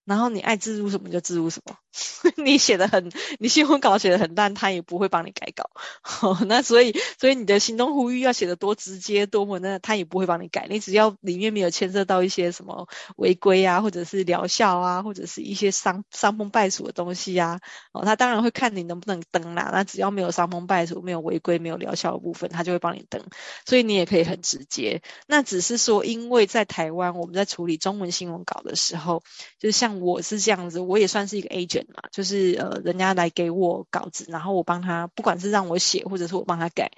[0.06, 1.78] 然后你爱置入什么就置入什么，
[2.38, 5.70] 你写的很，你新闻稿写的很烂，他也不会帮你改稿。
[6.22, 9.78] 哦，那所以，所以你的行动呼吁要写的多直接多么那？
[9.80, 10.68] 他也不会帮你改。
[10.70, 17.60] 你只要里面没有牵涉到一些什么违规啊，或者是疗效啊，或者是一些伤伤风败俗的东西啊，
[17.92, 19.70] 哦，他当然会看你能不能登啦。
[19.72, 23.22] 那只要没有伤风败俗、没有违规、没有疗效的部分，他就会帮你登。
[23.66, 25.02] 所以你也可以很直接。
[25.28, 29.24] 那只是说，因为在台湾我们在处理中文新闻稿的时候，
[29.60, 29.90] 就是像。
[30.00, 31.79] 我是这样子，我也算是一个 agent
[32.12, 36.92] 就是呃，人家来给我稿子，然后我帮他，不管是让我写，或者是我帮他改，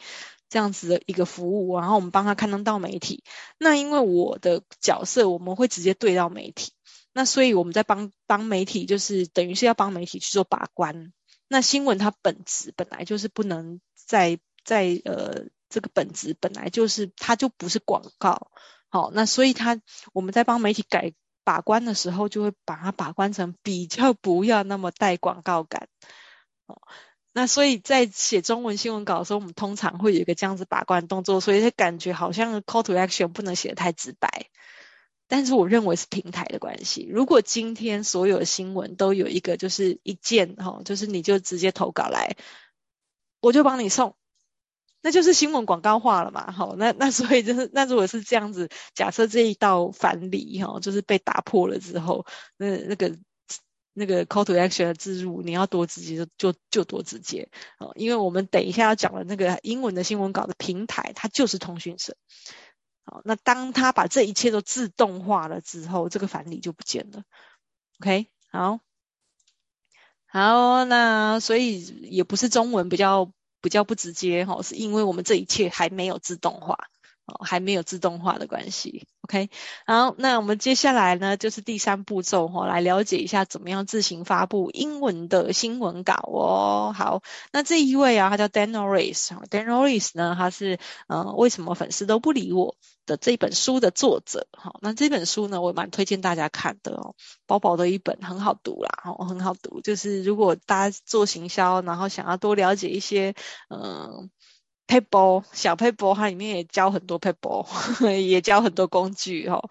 [0.50, 3.24] 这样子的一个服务，然后我们帮他刊登到媒体。
[3.58, 6.74] 那因为我的角色，我们会直接对到媒体，
[7.14, 11.12] 那所以我们在帮帮媒体，就是等于是要帮媒体去做把关。
[11.48, 18.52] 那新闻它本质本来就是不能在在呃这个本质本来就是它就不是广告，
[18.90, 19.82] 好，那所以它
[20.14, 21.14] 我们在帮媒体改。
[21.44, 25.88] 把关的时候，就会把它把关成比较不要那么带广告感。
[26.68, 26.82] 哦，
[27.34, 34.48] 那所以在写中文新闻稿的时候，我们通常会有一个这样子把关动作，所以感觉好像 call to action 不能写得太直白。
[35.28, 37.08] 但是我认为是平台的关系。
[37.10, 42.36] 如果今天所有的新闻都有一个就是一键，哈，就是你就直接投稿来，
[43.40, 44.18] 我就帮你送。
[45.04, 53.18] 那就是新闻广告化了嘛，好，那那所以就是，那如果是这样子，假设这一道反理哈，就是被打破了之后，那那个
[53.94, 62.16] 那个 call to action 的植入，你要多直接就就就多直接，好，因为我们等一下要讲的那个英文的新闻稿的平台，它就是通讯社，
[63.04, 67.24] 好，那当他把这一切都自动化了之后，这个反理就不见了
[68.00, 68.80] ，OK，好，
[70.28, 73.32] 好，那所以也不是中文比较。
[73.62, 76.78] 比较不直接哈，是因为我们这一切还没有自动化，
[77.32, 79.08] 哦，还没有自动化的关系。
[79.22, 79.50] OK，
[79.86, 86.94] 好，那我们接下来呢，就是第三步骤哈、哦，来了解一下怎么样自行发布英文的新闻稿哦。
[86.96, 87.22] 好，
[87.54, 92.76] 那这一位啊，他叫 Dan Norris，Dan Norris 呢，他是呃，为什么粉丝都不理我
[93.06, 94.48] 的这本书的作者。
[94.52, 97.16] 好，那这本书呢，我蛮推荐大家看的哦，
[97.46, 99.80] 薄薄的一本，很好读啦，哦，很好读。
[99.82, 103.34] 就是如果大家做行销，然后想要多了解一些，
[103.70, 104.30] 嗯、
[104.92, 107.66] paper 小 paper，，它里面也教很多 paper，，
[108.20, 109.62] 也教很多工具哈。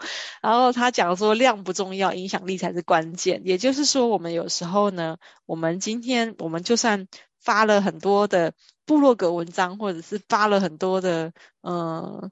[0.41, 3.43] 然后他讲说，量不重要，影响力才是关键。
[3.45, 7.07] 也就是说，我们有时候呢，我们今天我们就算
[7.39, 8.55] 发了很多的
[8.87, 12.31] 部落格文章，或者是发了很多的嗯。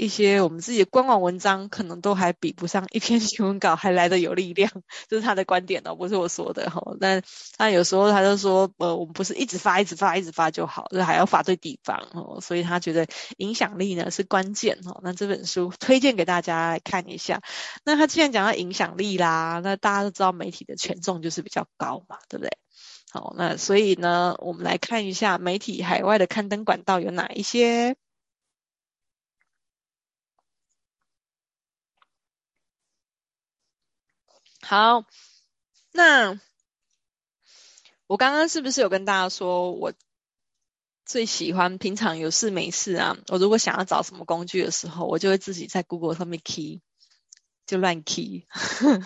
[0.00, 4.70] 一些我们自己的官网文章，可能都还比不上一篇 新闻稿还来得有力量，
[5.08, 6.80] 这是他的观点哦，不是我说的哈。
[6.98, 7.22] 但
[7.58, 12.40] 他有时候他就说，呃，我们不是一直发、一直发、一直发就好，就还要发对地方哦。
[12.40, 15.00] 所以他觉得影响力呢是关键哦。
[15.02, 17.42] 那这本书推荐给大家来看一下。
[17.84, 22.56] 那他既然讲到影响力啦，那大家都知道媒体的权重就是比较高嘛，对不对？
[23.12, 27.96] 好，那所以呢，我们来看一下媒体海外的刊登管道有哪一些。
[34.70, 35.04] 好，
[35.90, 36.38] 那
[38.06, 39.92] 我刚刚是不是有跟大家说，我
[41.04, 46.82] 最喜欢平常有事没事啊，我如果想要找什么工具的时候，我就会自己在 Google 上面 key，
[47.66, 48.46] 就乱 key。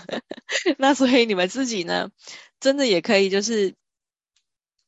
[0.76, 2.10] 那所以你们自己呢，
[2.60, 3.74] 真的也可以就是。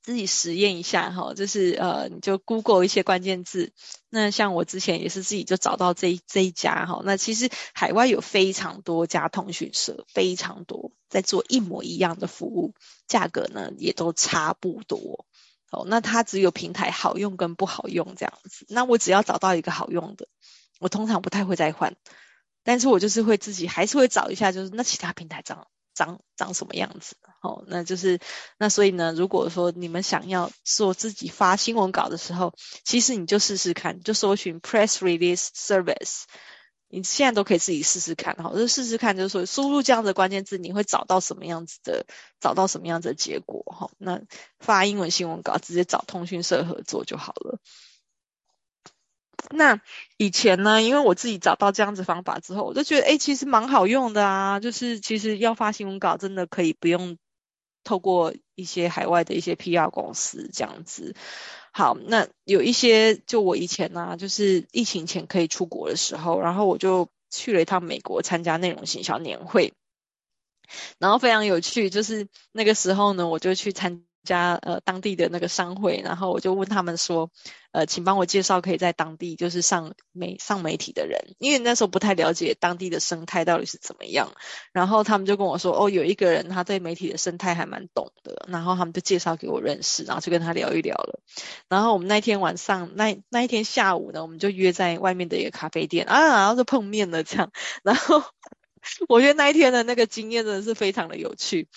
[0.06, 3.72] 自己实验一下哈，就是呃，你就 Google 一些关键字。
[4.08, 7.02] 那像我之前也是自己就找到这一这一家哈。
[7.04, 12.72] 那其实海外有非常多家通讯社，非常多在做一模一样的服务，
[13.08, 15.26] 价格呢也都差不多。
[15.72, 18.64] 哦，那它只有平台好用跟不好用这样子。
[18.68, 20.28] 那我只要找到一个好用的，
[20.78, 21.96] 我通常不太会再换。
[22.62, 25.66] 但是我就是会自己还是会找一下，就是那其他平台这样。
[25.96, 27.16] 长长什么样子？
[27.42, 28.20] 哦，那就是
[28.58, 36.24] 那所以呢，如果说你们想要做自己发新闻稿的时候，其实你就试试看，就搜寻 press release service，
[36.88, 42.04] 你现在都可以自己试试看，好，就试试看，就是说输入这样的关键字，你会找到什么样子的，
[42.40, 44.20] 找到什么样子的结果，哈，那
[44.58, 47.58] 发英文新闻稿直接找通讯社合作就好了。
[49.50, 49.80] 那
[50.16, 54.60] 以前呢，因为我自己找到这样子方法之后，我就觉得，哎，其实蛮好用的啊。
[54.60, 57.16] 就是其实要发新闻稿，真的可以不用
[57.84, 61.14] 透过一些海外的一些 PR 公司这样子。
[61.72, 69.74] 好，那有一些，就我以前呢、啊，就是疫情前可以出国的时候，然后我就去了一趟美国参加内容行销年会，
[70.98, 74.02] 然后非常有趣，就是那个时候呢，我就去参。
[74.26, 77.30] 家呃当地的那个商会，然后我就问他们说，
[77.72, 84.32] 呃，请帮我介绍可以在当地就是上媒上媒体的人，因为那时候不太了解当地的生态到底是怎么样，
[84.72, 91.20] 然后他们就跟我说，哦，有一个人他对媒体的生态还蛮懂的，然后他们就介绍给我认识，然后就跟他聊一聊了，
[91.70, 97.50] 然后我们那天晚上那那一天下午呢，我们就约在外面的一个咖啡店啊，然后就碰面了这样，
[97.82, 98.22] 然后。
[99.08, 101.68] 我觉得那一天的那个经验真的是非常的有趣，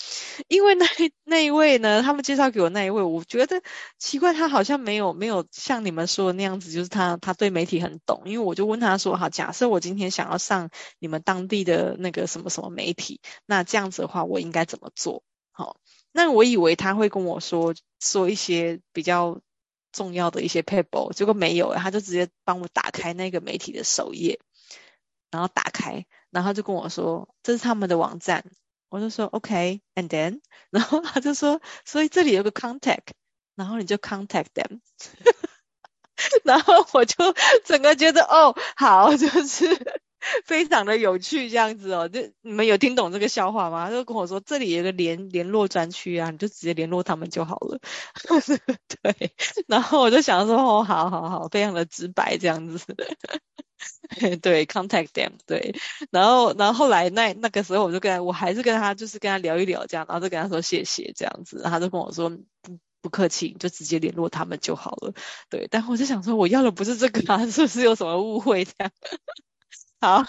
[0.47, 0.85] 因为那
[1.23, 3.61] 那一位呢，他们介绍给我那一位，我觉得
[3.97, 8.21] 奇怪，他好像没有没有像你们说的那样子，就是他他对媒体很懂。
[8.25, 15.23] 因为我就问他说，好，假设我今天想要上你们当地的那个什么什么媒体，那这样子的话，我应该怎么做？
[15.51, 15.77] 好，
[16.11, 19.41] 那我以为他会跟我说说一些比较
[19.91, 24.39] 重要的一些 paper，结果没有，他就直接帮我打开那个媒体的首页，
[25.31, 26.05] 然后打开。
[26.31, 28.43] 然后就跟我说，这是他们的网站，
[28.89, 33.11] 我就说 OK，and then， 然后他就说，所以这里有个 contact，
[33.55, 34.79] 然后你就 contact them，
[36.43, 37.15] 然后我就
[37.65, 40.01] 整个觉得哦，好， 就是
[40.45, 43.85] 非常的有趣这样子哦，就你们有听懂这个笑话吗？
[43.85, 47.79] 他就跟我说，这里有个联联络专区啊，你就直接联络他们就好了，
[49.01, 49.33] 对，
[49.67, 52.85] 然后我就想说，哦，好好好，非常的直白这样子。
[54.41, 55.73] 对，contact them，对，
[56.11, 62.29] 然后，然后后来那那个时候，我就跟，我还是跟他，就是跟他聊一聊这样，然后就跟他说谢谢这样子，他就跟我说
[63.01, 65.13] 不客气，就直接联络他们就好了。
[65.49, 68.91] 对，但我就想说，我要的不是这个啊， 是不是有什么误会这样？
[70.01, 70.23] 好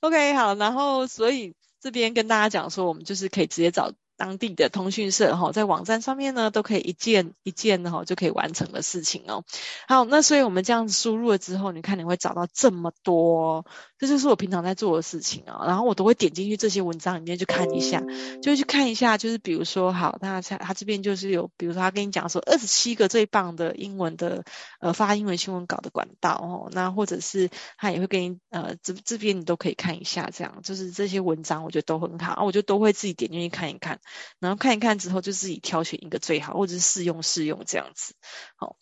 [0.00, 9.44] ，OK，好，然后所以这边跟大家讲说，我们就是可以直接找当地的通讯社哈，在网站上面呢，都可以一键一键的哈就可以完成的事情哦。
[9.88, 13.66] 好，那所以我们这样子输入了之后，你看你会找到这么多，
[14.06, 15.64] 这就是我平常在做的事情啊。
[15.66, 18.02] 然后我都会点进去这些文章里面去看一下，
[18.42, 24.44] 就去看一下，就是比如说好，那他他这边就是有，比如说他跟你讲说二十七个最棒的英文的
[24.80, 27.48] 呃发英文新闻稿的管道哦，那或者是
[27.78, 34.00] 他也会给你呃这这边你都可以看一下，这样就是这些文章我觉得都很好，我就都会自己点进去看一看。
[34.38, 38.14] 然后看一看之后，就自己挑选一个最好，或者是试用试用这样子。
[38.56, 38.76] 好，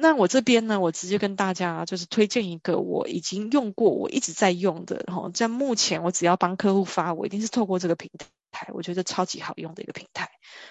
[0.00, 5.04] 那我这边呢，我直接跟大家就是推荐一个我已经用过，我一直在用的。
[5.08, 8.08] 哈，在目前我只要帮客户发，我一定是透过这个平
[8.52, 10.30] 台，我觉得超级好用的一个平台。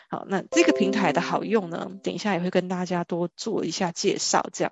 [0.10, 4.50] 好，那这个平台的好用呢，等一下也会跟大家多做一下介绍。
[4.54, 4.72] 这样。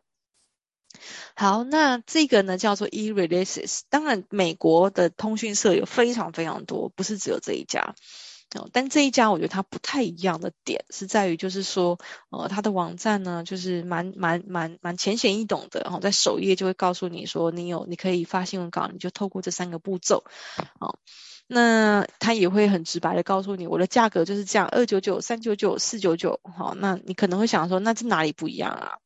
[1.36, 3.82] 好，那这个呢叫做 eRealities。
[3.90, 7.94] 当然，美国的通讯社有非常非常多，不是只有这一家。
[8.54, 20.24] 哦但这一家我觉得它不太一样的点是在于，就是说，呃，它的网站呢，就是蛮蛮蛮蛮浅显易懂的，然后在首页就会告诉你说，你有你可以发新闻稿，你就透过这三个步骤，
[20.80, 20.98] 哦，
[21.48, 28.98] 那它也会很直白的告诉你，我的价格就是这样，二九九、三九九、四九九，好，那你可能会想说，那这哪里不一样啊？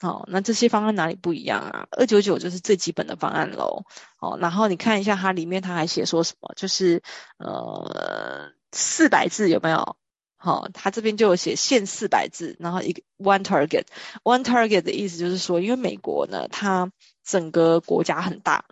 [0.00, 1.86] 好，那这些方案哪里不一样啊？
[1.90, 3.84] 二九九就是最基本的方案喽，
[4.20, 7.02] 哦，然后你看一下它里面，它还写说什么，就是
[7.38, 8.52] 呃。
[8.76, 9.96] 四百字有没有？
[10.34, 16.90] 好、哦，他这边就有写限四百字，然后一个 one target，one target 的意思就是说，因为美国呢，它
[17.22, 18.64] 整个国家很大，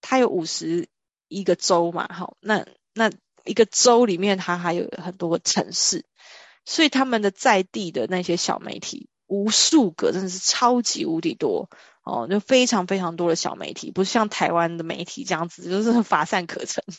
[0.00, 0.86] 它有五十
[1.26, 3.10] 一个州嘛，好，那那
[3.44, 6.04] 一个州里面它还有很多个城市，
[6.64, 11.70] 所以他们的在地的那些小媒体无数个，真的是超级无敌多
[12.02, 16.82] 哦，就非常非常多的小媒体，不是像台湾的媒体这样子，就是乏善可陈。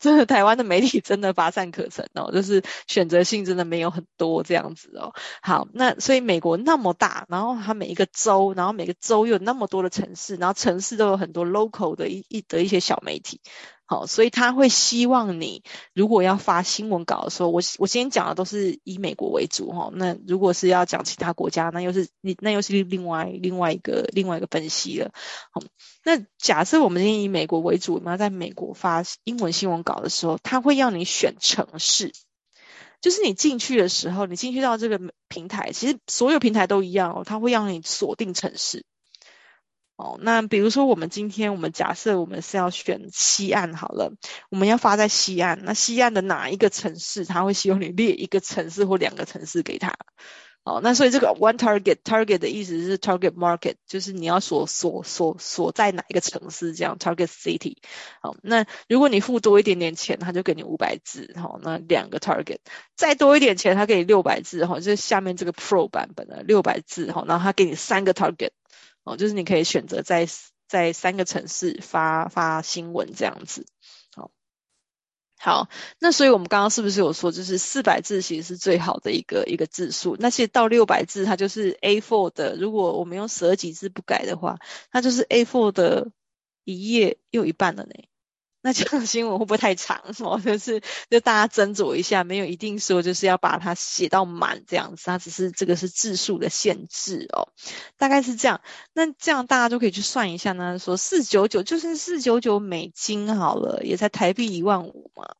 [0.00, 5.12] 真的，台湾的媒体真的乏善可陈哦，就是选择性真的没有很多这样子哦。
[5.42, 13.42] 好，那所以美国那么大，然后它每一个州，然后每个州又有那么多的城市，然后城市都有很多 local 的一一的一些小媒体。
[13.90, 15.64] 好，所以他会希望你
[15.94, 19.90] 如果要发新闻稿的时候，我我今天讲的都是以美国为主哈。
[19.92, 25.10] 那如果是要讲其他国家，那又是那又是另外另外一个另外一个分析了。
[25.50, 25.60] 好，
[26.04, 32.12] 那假设我们今天以美国为主，我们要在美国发英文新闻稿的时候，他会要你选城市，
[33.00, 38.84] 就是你进去的时候，你进去到这个平台，其实所有平台都一样哦，他会让你锁定城市。
[40.00, 44.14] 哦，那比如说我们今天我们假设我们是要选西岸好了，
[44.48, 49.94] 我们要发在西岸，那西岸的哪一个城市，他会希望你列一个城市或两个城市给他。
[50.64, 57.76] 哦，那所以这个 one target target 的意思是 target market，就是你要锁锁锁锁在哪一个城市这样 target city。
[58.22, 62.60] 好，那如果你付多一点点钱，他就给你五百字，好，那两个 target，
[62.96, 68.52] 再多一点钱，他给你六百字，哈，就是下面这个 pro 版本的六百字，哈，然后他给你三个 target。
[69.10, 70.28] 哦，就是你可以选择在
[70.68, 73.66] 在三个城市发发新闻这样子。
[74.14, 74.30] 好，
[75.36, 80.16] 好，那所以我们刚刚是不是有说，就是四百字其实是最好的一个一个字数？
[80.20, 82.56] 那其实到六百字，它就是 A4 的。
[82.56, 84.58] 如果我们用十二级字不改的话，
[84.92, 86.12] 它就是 A4 的
[86.64, 87.94] 一页又一半了呢。
[88.62, 90.02] 那这样新闻会不会太长？
[90.18, 97.48] 哦，就是就大家斟酌一下，没有一定说就是要把它写到满这样子，它只是这个是字数的限制哦，
[97.96, 98.60] 大概是这样。
[98.92, 105.36] 那这样大家都可以去算一下呢，说四九九就是四九九美金好了，也才台币一万五嘛，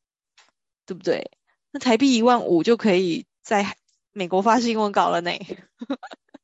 [0.87, 1.31] 对不对？
[1.73, 3.77] 那台币一万五就可以在
[4.13, 5.31] 美国发新闻稿了呢。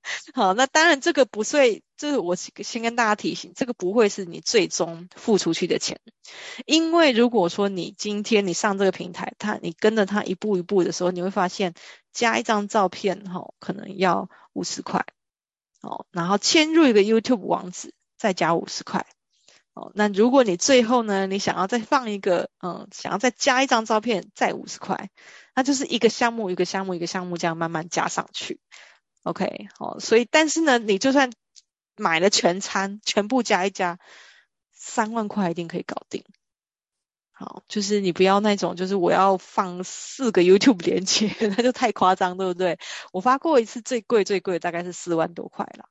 [0.35, 6.01] 好，那当然这个不会，这是我先跟大家提醒，这个不会是你最终付出去的钱，
[6.65, 11.75] 因为如果说你今天你上这个平台，他你跟着他一步一步的时候，你会发现
[12.13, 15.05] 加一张照片哈，可能要五十块，
[15.83, 19.07] 哦，然后嵌入一个 YouTube 网址再加五十块，
[19.75, 25.11] 哦，那如果你最后呢，你想要再放一个，嗯，想要再加一张照片再五十块，
[25.55, 28.61] 那就是一个项目一个项目一个项目这样慢慢加上去。
[29.27, 31.33] OK，好，所以但是呢，你就算
[31.97, 33.99] 买了全餐，全部加一加，
[34.73, 36.25] 三万块一定可以搞定。
[37.33, 42.79] 好，就是你不要那种，就是我要放四个 YouTube 连接， 那就太夸张，对不对？
[43.13, 45.89] 我发过一次最贵最贵大概是四万多块了。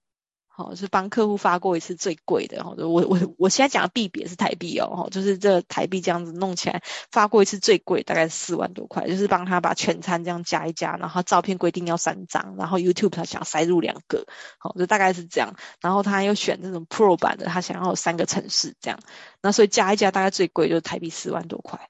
[0.58, 6.82] 好，是帮客户发过一次最贵的，哈，我我我现在讲的币别是台币哦，哈，就是这台币这样子弄起来
[7.12, 14.26] 发过一次最贵，大概四万多块，就是帮他把全餐这样加一加，然后照片规定要三张，然后 YouTube 他想塞入两个，
[14.58, 18.99] 好，就大概是这样，然后他又选这种 Pro 版的，他想要有三个城市这样，
[19.41, 21.89] 那所以加一加大概最贵就是台币四万多块。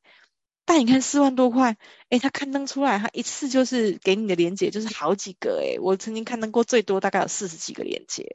[0.65, 1.77] 但你看四万多块，
[2.09, 8.25] 诶，他刊登出来，他一次就是给你的连接就是好几个，诶，我曾经刊登过最多大概有四十几个连接。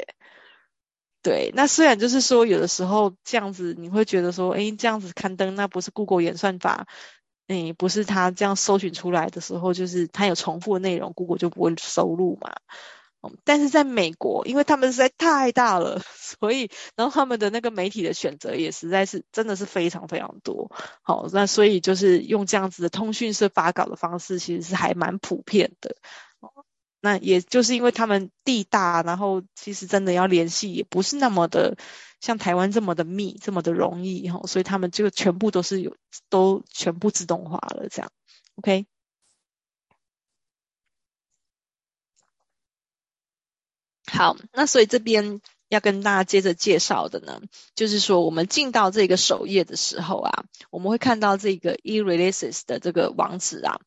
[1.22, 6.86] 对，那虽然就是说有的时候这样子你会觉得说，诶，这样子刊登那不是 Google 演算法，
[7.48, 12.52] 诶，不是他这样搜寻出来的时候，就是他有重复的内容，Google 就不会收录嘛。
[13.44, 20.70] 但是在美国，因为他们实在太大了， 所以然后他们的那个媒体的选择也实在是真的是非常非常多。
[21.02, 25.96] 好，那所以就是用这样子的通讯社发稿的方式，其实是还蛮普遍的。
[27.02, 31.78] 那也就是因为他们地大，然后其实真的要联系也不是那么的
[32.20, 35.96] 像台湾这么的密，这么的容易哈，所以他们就全部都是有
[36.28, 38.10] 都全部自动化了这样。
[38.56, 38.86] OK。
[44.12, 47.40] 好，那所以这边要跟大家接着介绍的呢，
[47.74, 53.80] 就是说我们进到这个首页的时候啊，我们会看到这个 eReleases 的这个网址啊，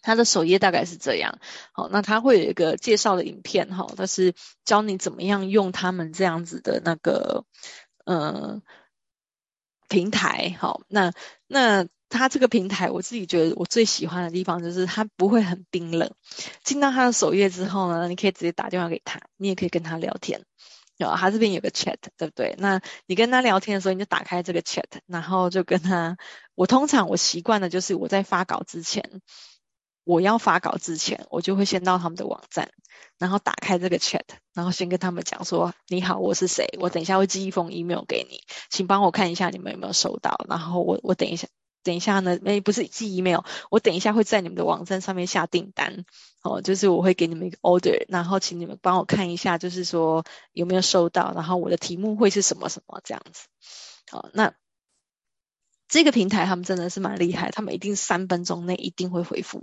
[0.00, 1.38] 它的首页大概是这样。
[1.72, 4.34] 好，那它会有一个介绍的影片哈，它是
[4.64, 7.44] 教你怎么样用他们这样子的那个
[8.04, 8.62] 呃
[9.88, 10.56] 平台。
[10.58, 11.12] 好，那
[11.46, 11.86] 那。
[12.08, 16.10] 他这个平台，我自己觉得我最喜欢的地方就是它不会很冰冷。
[16.62, 20.44] 进到他的首页之后呢，你可以直接打电话给他，你也可以跟他聊天。
[20.96, 22.54] 有，他这边有个 chat，对不对？
[22.58, 26.16] 那你跟他聊天的时候，你就打开这个 chat，然后就跟他。
[26.54, 29.20] 我通常我习惯的就是我在发稿之前，
[30.04, 32.70] 我要发稿之前，我就会先到他们的网站，
[33.18, 34.22] 然后打开这个 chat，
[34.54, 36.66] 然后先跟他们讲说：“你好，我是谁？
[36.80, 38.40] 我等一下会寄一封 email 给你，
[38.70, 40.46] 请帮我看一下你们有没有收到。
[40.48, 41.46] 然后我我等一下。”
[41.86, 46.04] 等一下呢，诶，不是寄 email，我等一下会在你们的网站上面下订单，
[46.42, 53.46] 哦，就是我会给你们一个 order，然后请你们帮我看一下，就是说有没有收到，然后我的题目会是什么什么这样子，
[54.10, 54.52] 好，那
[55.86, 59.62] 这个平台他们真的是蛮厉害，他们一定三分钟内一定会回复。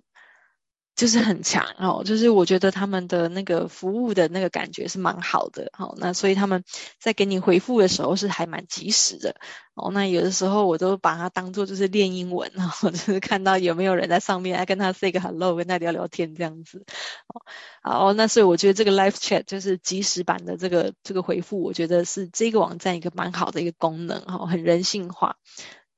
[0.95, 6.63] 就是很强哦，就是我觉得他们的那个服务的那个感觉是蛮好的，好，那所以他们
[6.99, 9.35] 在给你回复的时候是还蛮及时的
[9.73, 9.89] 哦。
[9.91, 16.85] 那有的时候我都把它当做就是练英文，然 后就是看到有没有人在上面来跟他 say 个 hello，跟他聊聊天这样子
[17.27, 17.41] 哦。
[17.81, 25.37] 好，那所以我觉得这个 live chat 就是即时版的这个这个回复，我觉得是这个网站一个蛮好的一个功能哈，很人性化。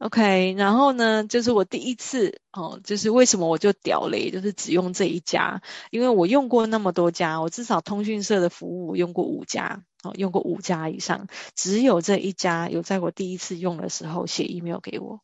[0.05, 11.25] OK，然后呢，就是我第一次哦，就是为什么我就屌雷，就是只用这一家，因为我用过那么多家，我至少通讯社的服务用过五家，哦，用过五家以上，
[11.55, 15.21] 只有这一家有在我第一次用的时候写 email 给我。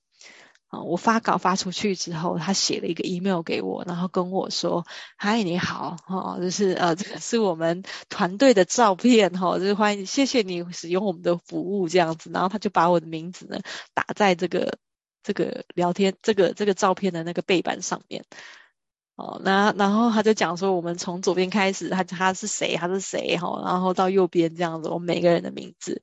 [0.72, 4.86] 啊，我发稿发出去之后，他写了一个 email 给我，然后跟我说
[5.20, 13.60] ：“嗨，你好，哈，就是呃，这个是我们团队的照片，哈，就是欢迎，谢谢你使用我们的服务这样子。”然后他就把我的名字呢
[13.94, 14.78] 打在这个
[15.24, 18.24] 这个聊天这个这个照片的那个背板上面。
[19.16, 26.02] 哦，那然后他就讲说，我们从左边开始，他他是谁，他是谁，哈，然后到右边这样子，我每个人的名字。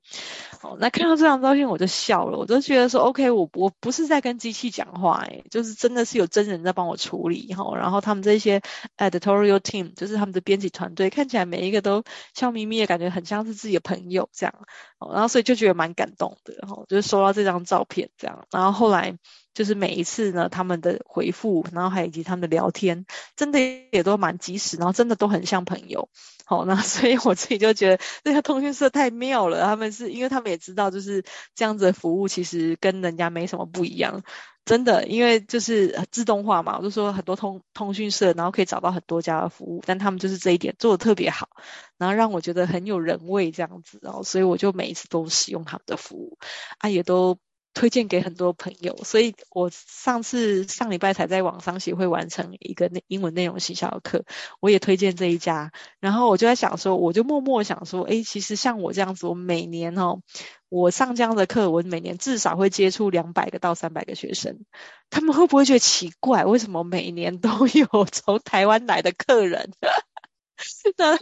[0.63, 8.61] 哦，那看到这张照片我就笑了，我就觉得说，OK，我我不是在跟机器讲话，诶，就是真的是有真人在帮我处理，哈，然后他们这些
[8.99, 12.05] editorial team，就是他们的编辑团队，看起来每一个都
[12.35, 14.55] 笑眯眯的，感觉很像是自己的朋友这样，
[14.99, 19.19] 哦，然后所以就觉得蛮感动的，哈，就是收到这张照片这样，然后后来。
[19.55, 23.59] 就是每一次呢，他们的回复，然后还以及他们的聊天，真的
[23.91, 26.09] 也都蛮及时，然后真的都很像朋友。
[26.45, 29.63] 好，那 所以我自己就觉得这个通讯社太妙了。
[29.65, 31.25] 他们是因为他们也知道，就是
[31.55, 34.23] 这样子的服务其实跟人家没什么不一样，
[34.65, 36.79] 真的，因为就是自动化嘛。
[36.79, 41.49] 我就说很多通通讯社，然后可以找到很多家的服务，但他们就是这一点做的特别好，
[41.99, 43.99] 然后让我觉得很有人味这样子。
[44.01, 46.39] 然后所以我就每一次都使用他们的服务，
[46.79, 47.39] 啊，也都。
[47.75, 54.25] 推荐给很多朋友，所以我上次上礼拜才在网商协会完成一个内英文内容行销课，
[54.61, 55.71] 我也推荐这一家。
[56.01, 60.21] 然后我就在想说，我就默默想说，诶，其实像我这样子，我每年哦，
[60.69, 64.59] 我上这样的课，我每年至少会接触两百个到三百个学生，
[65.11, 66.45] 他们会不会觉得奇怪？
[66.45, 69.71] 为什么每年都有从台湾来的客人？
[70.97, 71.19] 那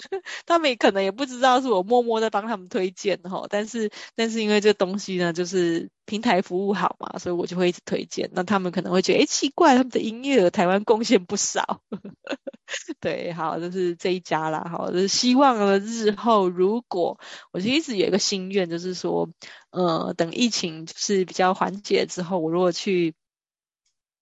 [0.46, 8.30] 他们也可能也不知道是我默默在帮他们推荐哈，但是但是因为这东西呢，就是平台服务好嘛，所以我就会一直推荐。
[8.32, 11.82] 那他们可能会觉得，哎，奇怪，他们的营业额台湾贡献不少。
[13.00, 17.18] 对，好，就是这一家啦，好，就是希望呢日后如果
[17.52, 19.28] 我就一直有一个心愿，就是说，
[19.70, 23.14] 呃，等疫情就是比较缓解之后，我如果去。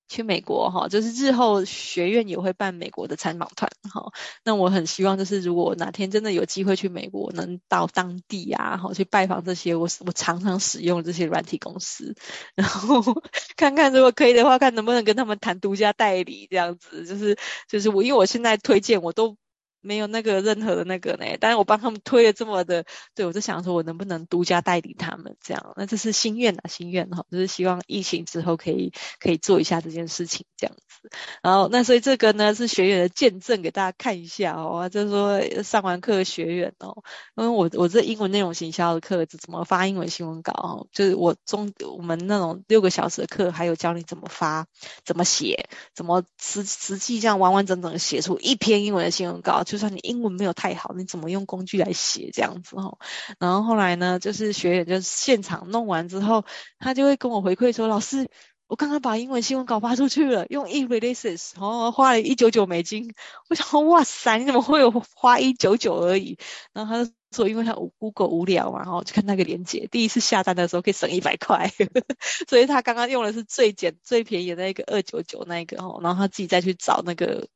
[0.09, 4.13] 去美国哈，就是日后学院也会办美国的参访团哈。
[4.45, 12.15] 那我很希望就是如果哪天真的有机会去美国，能到当地啊，哈，去拜访这些我我常常使用这些软体公司，
[12.55, 13.03] 然后
[13.57, 17.07] 看看如果可以的话，看能不能跟他们谈独家代理这样子。
[17.07, 17.37] 就是
[17.69, 19.37] 就是我因为我现在推荐我都。
[19.85, 25.75] 没有那个任何的那个呢，但是我帮他们推了这么的，对，我就想说，我能不能独家代理他们这样？
[25.77, 31.11] 那这是心愿啊，心愿哈，就是希望疫情之后可以可以做一下这件事情这样子。
[31.43, 37.03] 然后那所以这个呢是学员的见证，给大家看一下哦，就是说上完课学员哦，
[37.37, 44.67] 因为我我这英文内容行销的课怎么发英文新闻稿哦，就是我中我们那种六个小时的课，还有教你怎么发、
[45.05, 49.63] 怎么写、怎么实实际这样完完整整写出一篇英文的新闻稿。
[49.75, 52.97] 就算你英文没有太好，你怎么用工具来写这样子哈？
[53.41, 56.45] 然后后来呢，就是学员就现场弄完之后，
[56.79, 58.31] 他就会跟我回馈说：“老师，
[58.69, 63.13] 我刚刚把英文新闻稿发出去了，用 eRealize，然后花了一九九美金。”
[63.51, 66.39] 我想说：“哇塞，你怎么会有花一九九而已？”
[66.73, 71.73] 然后他就说：“因为他 Google 无聊嘛，然后就看那个链接，第一次下单的时候可以省一百块，
[72.49, 77.49] 所以他刚刚用的是最简最便宜的那个二九九那个哈，然后他自己再去找那个。”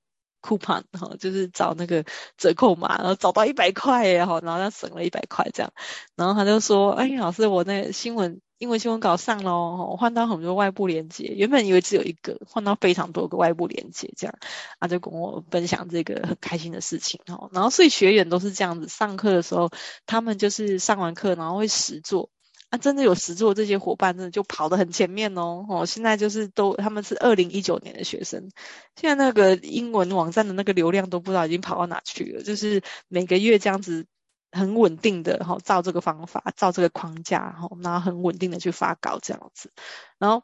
[0.43, 2.05] Coupon 哈，就是找那个
[2.37, 5.73] 折扣码，然后找到一百块耶哈，然后他省了一百块这样，
[6.17, 14.35] 然后他就说，哎，老师，我那个新闻英文新闻稿上了，我换到很多外部连接，原本以为只有一个，换到非常多个外部连接这样，
[14.81, 19.71] 他就跟我分享这个很开心的事情哈，然后所以学员都是这样子，上课的时候
[20.07, 22.31] 他们就是上完课然后会实做。
[22.71, 25.65] 啊，真的有实作，这些伙伴真的就跑得很前面哦。
[25.69, 28.51] 哦，现在就是都他们是二零一九年的学生，
[28.97, 32.43] 现在那个英文网站的那个流量都不知道已经跑到哪去了。
[32.43, 34.07] 就是每个月这样子
[34.53, 39.73] 很稳定的哈，照这个方法，照这个框架哈，然后很稳定的去发稿这样子，
[40.19, 40.43] 然后。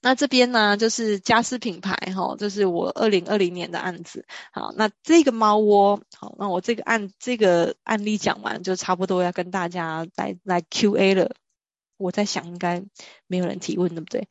[0.00, 4.26] 那这边呢，就是家私品牌哈，就是我二零二零年的案子。
[4.52, 11.34] 好，那这个猫窝，好，那我这个案这个案例讲完，就差不多要跟大家来来 Q&A 了。
[11.96, 12.82] 我在想，应该
[13.26, 14.28] 没有人提问，对不对？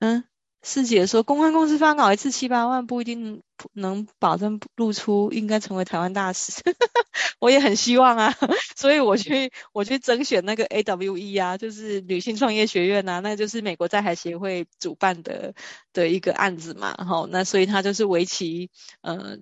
[0.00, 0.24] 嗯。
[0.62, 3.42] 师姐说，公关公司发稿一次七八万，不一定
[3.72, 6.52] 能保证露出，应该成为台湾大使。
[7.40, 8.34] 我也很希望啊，
[8.76, 15.54] 所以我去我去甄选那个 AWE 啊，就是女性创业学院啊，那就是美国在海协会主办的
[15.92, 19.38] 的一个案子嘛，齁，那所以他就是为期呃。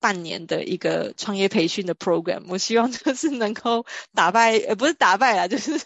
[0.00, 3.84] 半年的一个创业培训的 program，我希望就是能够
[4.14, 5.78] 打败，呃，不是打败啦， 就是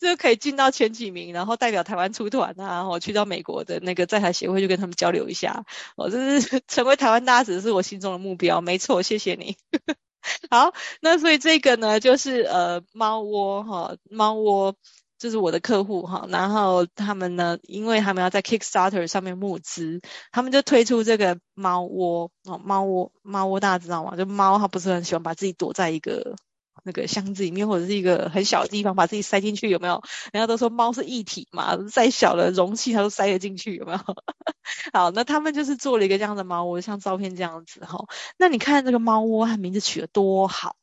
[0.00, 5.64] 就可以进到前几名，然后代表台湾出团啊，我去到美国的那个在台协会，就跟他们交流一下，
[5.96, 9.56] 我就是成为台湾大使是我心中的目标，没错，谢谢你。
[10.50, 14.76] 好，那所以这个呢，就是呃猫窝哈，猫窝。
[15.22, 20.00] 就是我的客户哈，然后他们呢，因为他们要在 Kickstarter 上面募资，
[20.32, 24.16] 他们就推出这个猫窝哦，猫窝猫窝大家知道吗？
[24.16, 26.34] 就猫它不是很喜欢把自己躲在一个
[26.82, 30.02] 那个箱子里面或者是一个很小的地方，把自己塞进去，有没有？
[30.32, 33.98] 人家都说猫是一体嘛，再小的容器它都塞得进去，有没有？
[34.92, 38.06] 好，那他们就是做了一个这样的猫窝，像照片这样子哈。
[38.38, 40.74] 那你看这个猫窝，它名字取得多好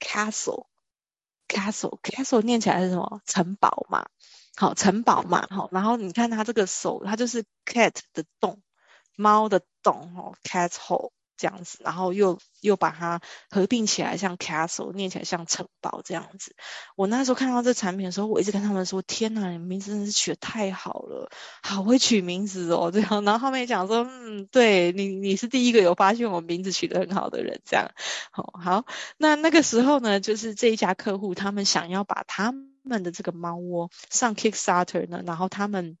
[0.00, 0.68] ，Castle。
[1.48, 3.20] Castle Castle 念起来是什么？
[3.26, 4.06] 城堡嘛，
[4.56, 8.62] 好，城堡嘛，好，然后你看它这个手，它就是 cat 的洞，
[9.16, 11.10] 猫的洞，哦，cat hole。
[11.36, 13.20] 这样子，然后又又把它
[13.50, 16.54] 合并起来，像 castle 念起来像城堡这样子。
[16.96, 21.30] 我那时候看到这产品的时候，我一直跟他们说：“天哪，你名字真的是取得太好了，
[21.62, 27.90] 好会取名字哦。”这样，然后后面讲说：“嗯，对你，你是第一个有发现我名字取得很好的人。”这样，
[28.30, 28.84] 好，好。
[29.16, 35.98] 那那个时候呢，就是这一家客户他们想要把他们的这个猫窝上 Kickstarter 呢，然后他们。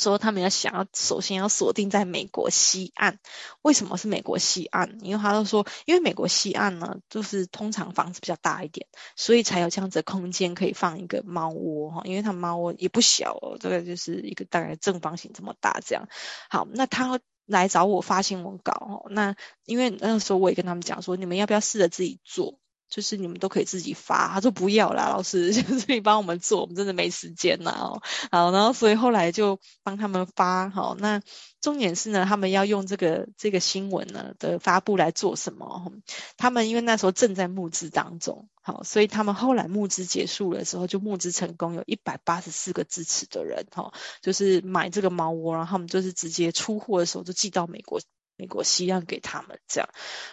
[0.00, 3.18] 说他们要想要首先要锁定在美国西岸，
[3.62, 4.98] 为什么是美国西岸？
[5.02, 12.02] 因为他都说，因为美国西岸呢，就是通常房子比较大一点，所以才有这样子的空间可以放一个猫窝哈。
[12.04, 16.08] 因为它猫窝也不小哦，这个就是一个大概正方形这么大这样。
[16.50, 22.58] 好，那他来找我发新闻稿哦，那因为那个时候我也跟他们讲说，你们要不要试着自己做？
[22.88, 28.00] 就是你们都可以自己发，他说不要啦，老师， 就是你帮我们做，我们真的没时间呐。
[28.30, 31.20] 好，然后所以后来就帮他们发，好，那
[31.60, 35.92] 重点是呢，他们要用这个这个新闻呢的发布来做什么？
[36.36, 48.00] 他们因为那时候正在募资当中，好，所以他们后来募资结束的时候就募资成功，有一百八十四个支持的人，哈，就是买这个猫窝，然后他们就是直接出货的时候就寄到美国。
[48.36, 49.88] 美国西岸给他们这样，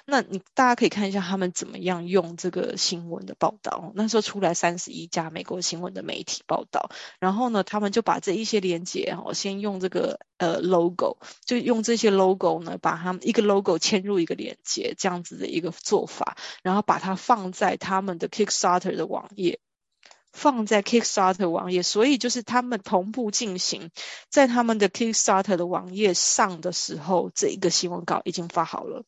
[0.05, 3.91] 那你大家可以看一下他们怎么样用这个新闻的报道。
[3.95, 6.89] 那时候出来三十一家美国新闻的媒体报道，
[7.19, 19.59] 然后呢，他们就把这一些连结哈，先用这个呃 logo，就用这些 logo 呢，把他们一个 logo 嵌入一个连接，这样子的一个做法，然后把它放在他们的 Kickstarter 的网页。
[20.31, 23.91] 放在 Kickstarter 网页，所以就是他们同步进行，
[24.29, 29.03] 在他们的 Kickstarter 的网页上的时候，这一个新闻稿已经发好了，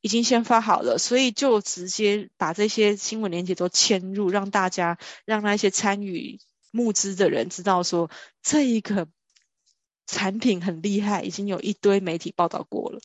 [0.00, 6.38] 已经先发好了，所以就直接把这些新闻链接都嵌入，让大家让那些参与
[6.70, 8.10] 募资的人知道说，
[8.42, 9.06] 这一个
[10.06, 13.00] 产品很厉害，已经有一堆媒体报道过了。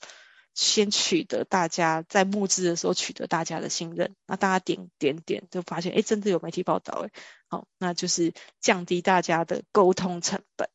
[0.56, 7.12] 先取得大家在募资的时候取得大家的信任，那大家点点点就发现，哎，真的有媒体报道，哎，
[7.50, 10.70] 好，那就是降低大家的沟通成本，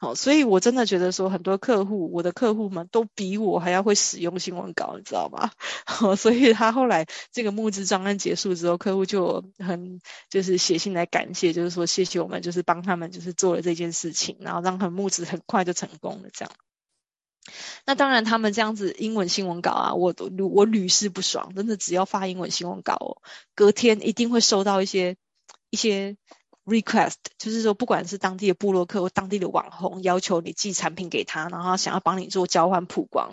[0.00, 5.50] 好，所以我真的觉得说，很多客户，我的客户们都比我还要会使用新闻稿，你知道吗？
[5.84, 10.00] 好，所以他后来这个募资专案结束之后，客户就很
[10.30, 16.52] 就是写信来感谢，就是说谢谢我们，就是帮他们就是做了这件事情，然后让他们募资很快就成功了，这样。
[17.84, 23.18] 那当然，他们这样子英文新闻稿啊，我都我屡试不爽，真的只要发英文新闻稿，
[23.54, 25.16] 隔天一定会收到一些
[25.74, 26.16] 一些
[26.64, 33.32] request，就是说不管是当地的部落客或当地的网红，要求你寄产品给他，然后想要帮你做交换曝光，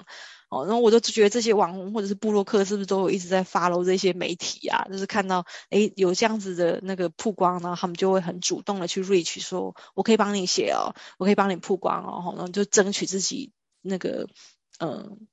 [0.49, 4.87] 哦，然后我都觉得这些网红或者是部落客是不是都有一直在 follow 这些媒体啊？
[4.91, 13.51] 就是看到诶有这样子的那个曝光呢，他们就会很主动的去 reach，说我可以帮你写哦，我可以帮你曝光哦，然后就争取自己。
[13.83, 14.27] 那个，
[14.79, 15.25] 嗯，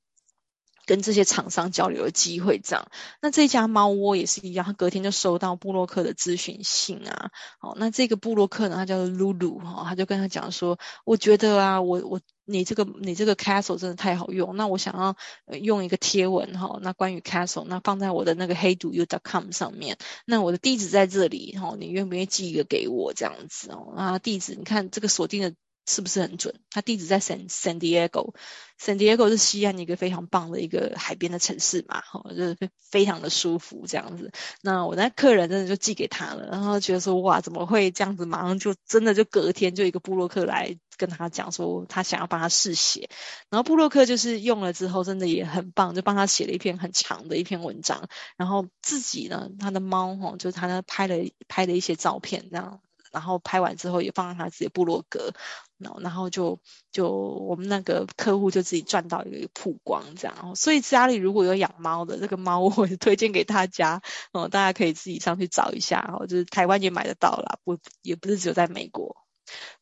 [0.89, 2.87] 跟这些厂商交流的机会这样。
[3.21, 7.29] 那这家猫窝也是一样，他隔天就收到部落客的咨询信啊。
[7.59, 15.15] 好，那这个部落客呢，他叫做露露哈，他就跟他讲说，我觉得啊，我我你这个你这个 castle 真的太好用，那我想要
[15.59, 23.93] 用一个贴文哈，那关于 castle，那放在我的那个 HeyDoYou.com 上面，那我的地址在这里哈，你愿不愿意寄一个给我这样子哦？
[23.95, 25.53] 啊，地址你看这个锁定的。
[25.89, 26.53] 是不是很准？
[26.69, 32.55] 他地址在 San San Diego，San Diego 是西岸一个非常棒的一个海边的城市嘛，哈，就是
[32.91, 34.31] 非常的舒服这样子。
[34.61, 38.27] 那我那客人真的就寄给他了，然后觉得说哇，怎么会这样子？
[38.27, 43.09] 马上就真的就隔天就一个布洛克来跟他讲说，他想要帮他试写，
[43.49, 51.15] 然后布洛克就是用了之后真的也很棒，就帮他写了一篇很长的一篇文章，然后自己呢，他的猫哈，就是他呢拍了
[51.47, 52.79] 拍了一些照片这样。
[53.11, 55.33] 然后拍完之后也放在他自己的部落格，
[55.79, 56.59] 然后就
[56.91, 64.01] 就我们那个客户就自己赚到一个曝光这样，所以家里如果有养猫的这个猫，我会推荐给大家
[64.33, 69.15] 哦，大家可以自己上去找一下哦，就是台湾也买得到啦，不也不是只有在美国。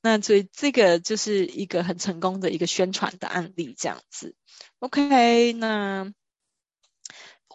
[0.02, 4.36] 那所以这个就是一个很成功的一个宣传的案例这样子。
[4.80, 6.14] OK，那。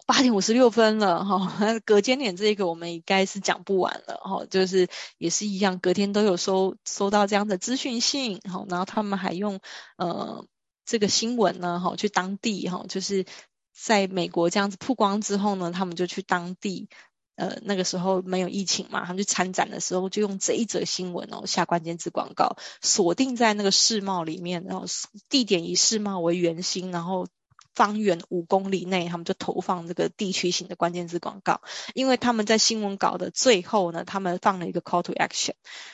[0.05, 9.61] 八点五十六分了哈，隔间点这个我们应该是讲不完了哈，就是也是一样，隔天都有收收到这样的资讯信哈，然后他们还用
[9.97, 10.45] 呃
[10.85, 13.25] 这个新闻呢哈去当地哈，就是
[13.73, 16.89] 在美国这样子曝光之后呢，他们就去当地
[17.37, 24.85] 呃那个时候没有疫情嘛，他们去参展的时候就用这一则新闻哦下关键字广告，锁定在那个世贸里面，然后
[25.29, 27.25] 地点以世贸为圆心，然后。
[27.73, 31.61] 方圆五公里内，他们就投放这个地区型的关键字广告，
[31.93, 35.53] 因为他们在新闻稿的最后呢，他们放了一个 call to action，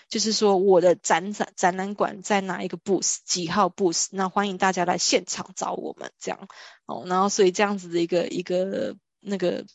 [0.10, 6.48] 就是说我的展展展览馆在哪一个 booth 几号 booth，那欢迎大家来现场找我们这样
[6.86, 9.66] 哦，然后所以这样子的一个一个那个。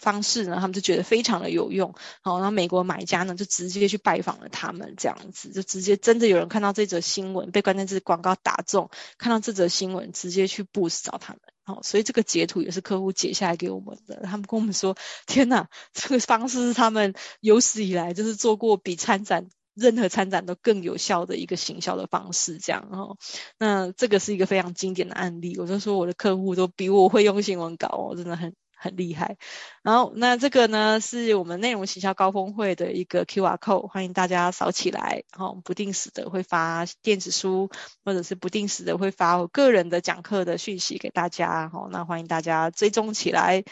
[0.00, 14.96] 方式呢，他们就觉得非常的有用，好，然后美国买家呢就直接去拜访了他们，这样子就直接真的有人看到这则新闻被关键字广告打中，看到这则新闻直接去 Boost 找他们，好，所以这个截图也是客户截下来给我们的，他们跟我们说，
[15.26, 23.16] 天哪， 这个方式是他们有史以来就是做过比参展任何参展都更有效的一个行销的方式，这样哦，
[23.58, 28.54] 那这个是一个非常经典的案例，我就说我的客户都比我会用新闻稿哦，真的很。
[28.82, 29.36] 很厉害，
[29.82, 35.22] 然后那这个呢是我们内容行销高峰会的一个 QR code，欢迎大家扫起来。
[35.30, 37.68] 然后不定时的会发电子书，
[38.06, 41.68] 或者是不定时的会发我个人的讲课的讯息给大家。
[41.68, 43.64] 好，那欢迎大家追踪起来。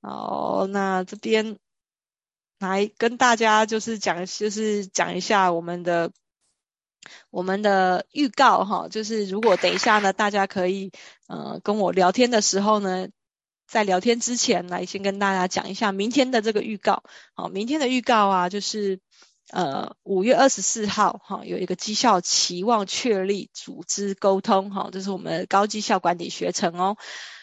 [0.00, 1.58] 哦，那这边
[2.58, 6.10] 来跟大家就是讲，就是讲一下我们的
[7.28, 10.90] 我们的预告哈，就是如果等一下呢，大家可以
[11.28, 13.08] 呃跟我聊天的时候呢。
[13.66, 17.02] 在聊天之前，来先跟大家讲一下明天的这个预告。
[17.34, 19.00] 好，明天的预告啊，就是
[19.50, 26.96] 呃五月二十四号，哈，有一个绩效期望确立组织沟通，哈，这是我们高绩效管理学程哦。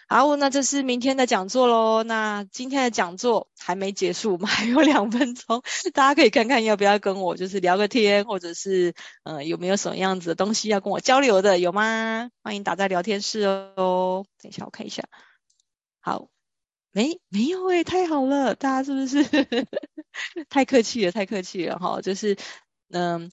[0.08, 2.04] 好，那这是明天的讲座喽。
[2.04, 5.64] 那今天的讲座还没结束，我们还有两分钟，
[5.94, 8.94] 大家可以看看要不要跟我就是聊个天，或者是、
[9.24, 12.30] 呃、有没有什么样子的东西要跟我交流的，有吗？
[12.44, 14.26] 欢迎打在聊天室哦。
[14.42, 15.06] 等一下我看一下。
[16.04, 16.30] 好，
[16.92, 19.24] 没没有诶，太好了，大家是不是
[20.50, 21.12] 太客气了？
[21.12, 22.38] 太客气了哈，就是
[22.92, 23.32] 嗯。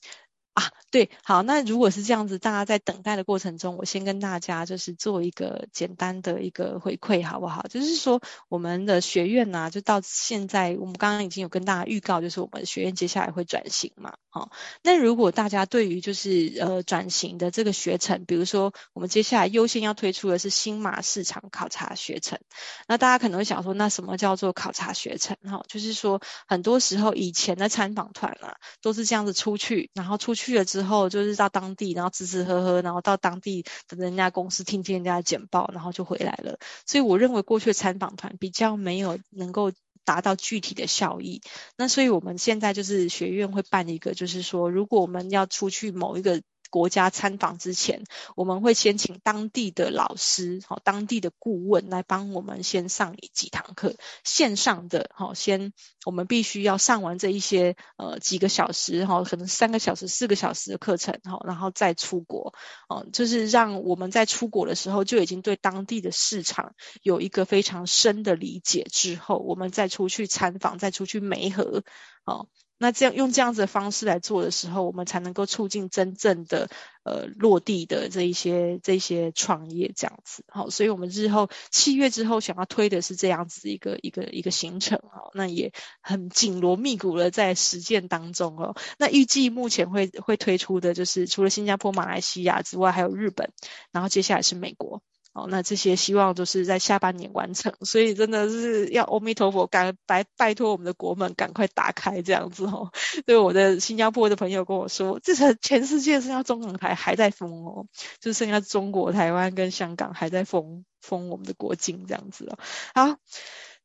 [0.59, 7.63] 啊，对，好，那如果是这样子，大家在等待的过程中，我先跟大家就是做一个简单的一个回馈，好不好？
[7.69, 14.51] 就是说，我们的学院呢、就到现在，我们刚刚已经有跟大家预告，就是我们学院接下来会转型嘛，好，
[14.83, 22.41] 那如果大家对于就是呃转型的这个学程，比如说我们接下来优先要推出的是新马市场考察学程，
[22.89, 25.37] 那大家可能会想说，那什么叫做考察学程？
[25.45, 30.48] 哈，就是说很多时候以前的参访团啊，都是这样子出去，然后出去。
[30.49, 36.59] 去了之后，就是到当地，然后吃吃喝喝，然后到当地的人家公司听听人家的简报，然后就回来了。
[36.87, 39.71] 所以我认为过去的参访团比较没有能够
[40.05, 41.43] 达到具体的效益。
[41.77, 46.43] 那所以我们现在就是学院会办一个，就是说如果我们要出去某一个。
[46.71, 48.05] 国家参访之前，
[48.37, 53.95] 我们会先请当地的老师，好，当地的顾问来帮我们先上几堂课，
[54.25, 55.73] 线上的，好，先
[56.05, 62.55] 我们必须要上完这一些呃几个小时，哈，可能三个小时、四个小时的课程，哈，然后再出国，
[62.89, 71.83] 哦，就是让我们在出国的时候就已经对当地的市场有一个非常深的理解之后，我们再出去参访，再出去媒合，
[72.25, 72.49] 哦。
[72.79, 76.71] 那这样用这样子的方式来做的时候，我们才能够促进真正的
[77.03, 80.45] 呃落地的这一些这一些创业这样子。
[80.47, 88.77] 好，所以我们日后七月之后想要推的是这样子一个一个一个行程哦，那也很紧锣密鼓的在实践当中哦。
[88.97, 93.53] 那预计目前会会推出的就是除了新加坡、马来西亚之外，还有日本，
[93.91, 95.03] 然后接下来是美国。
[95.39, 102.91] 哦，那这些希望都是在下半年完成， 所以真的是要阿弥陀佛，赶拜拜托我们的国门赶快打开这样子哦。
[103.27, 107.87] 对我的新加坡的朋友跟我说，这是全世界剩下中港台还在封哦，
[108.21, 112.59] 就剩下中国台湾跟香港还在封封我们的国境这样子哦。
[112.95, 113.17] 好，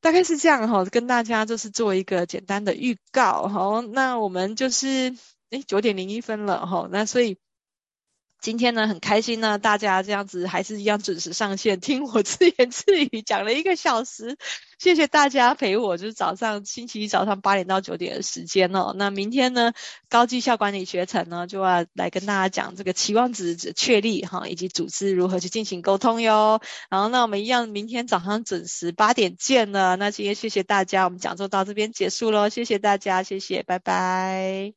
[0.01, 3.47] 大概是这样哈，跟大家就是做一个简单的预告。
[3.47, 5.15] 好，那我们就是
[5.51, 7.37] 诶九点零一分了哈，那所以。
[8.43, 14.37] 今天呢，很开心呢，大家这样子还是一样准时上线， 听我自言自语讲了一个小时，
[14.77, 18.93] 谢谢大家陪我，就是早上星期一早上八点到九点的时间哦。
[18.97, 19.71] 那明天呢，
[20.09, 26.59] 高绩效管理学程呢就要来跟大家讲这个期望值确立哈，以及组织如何去进行沟通哟。
[26.89, 29.95] 然后那我们一样，明天早上准时八点见了。
[29.95, 34.73] 那今天谢谢大家，我们讲座到这边结束喽，谢谢大家，谢谢，拜拜。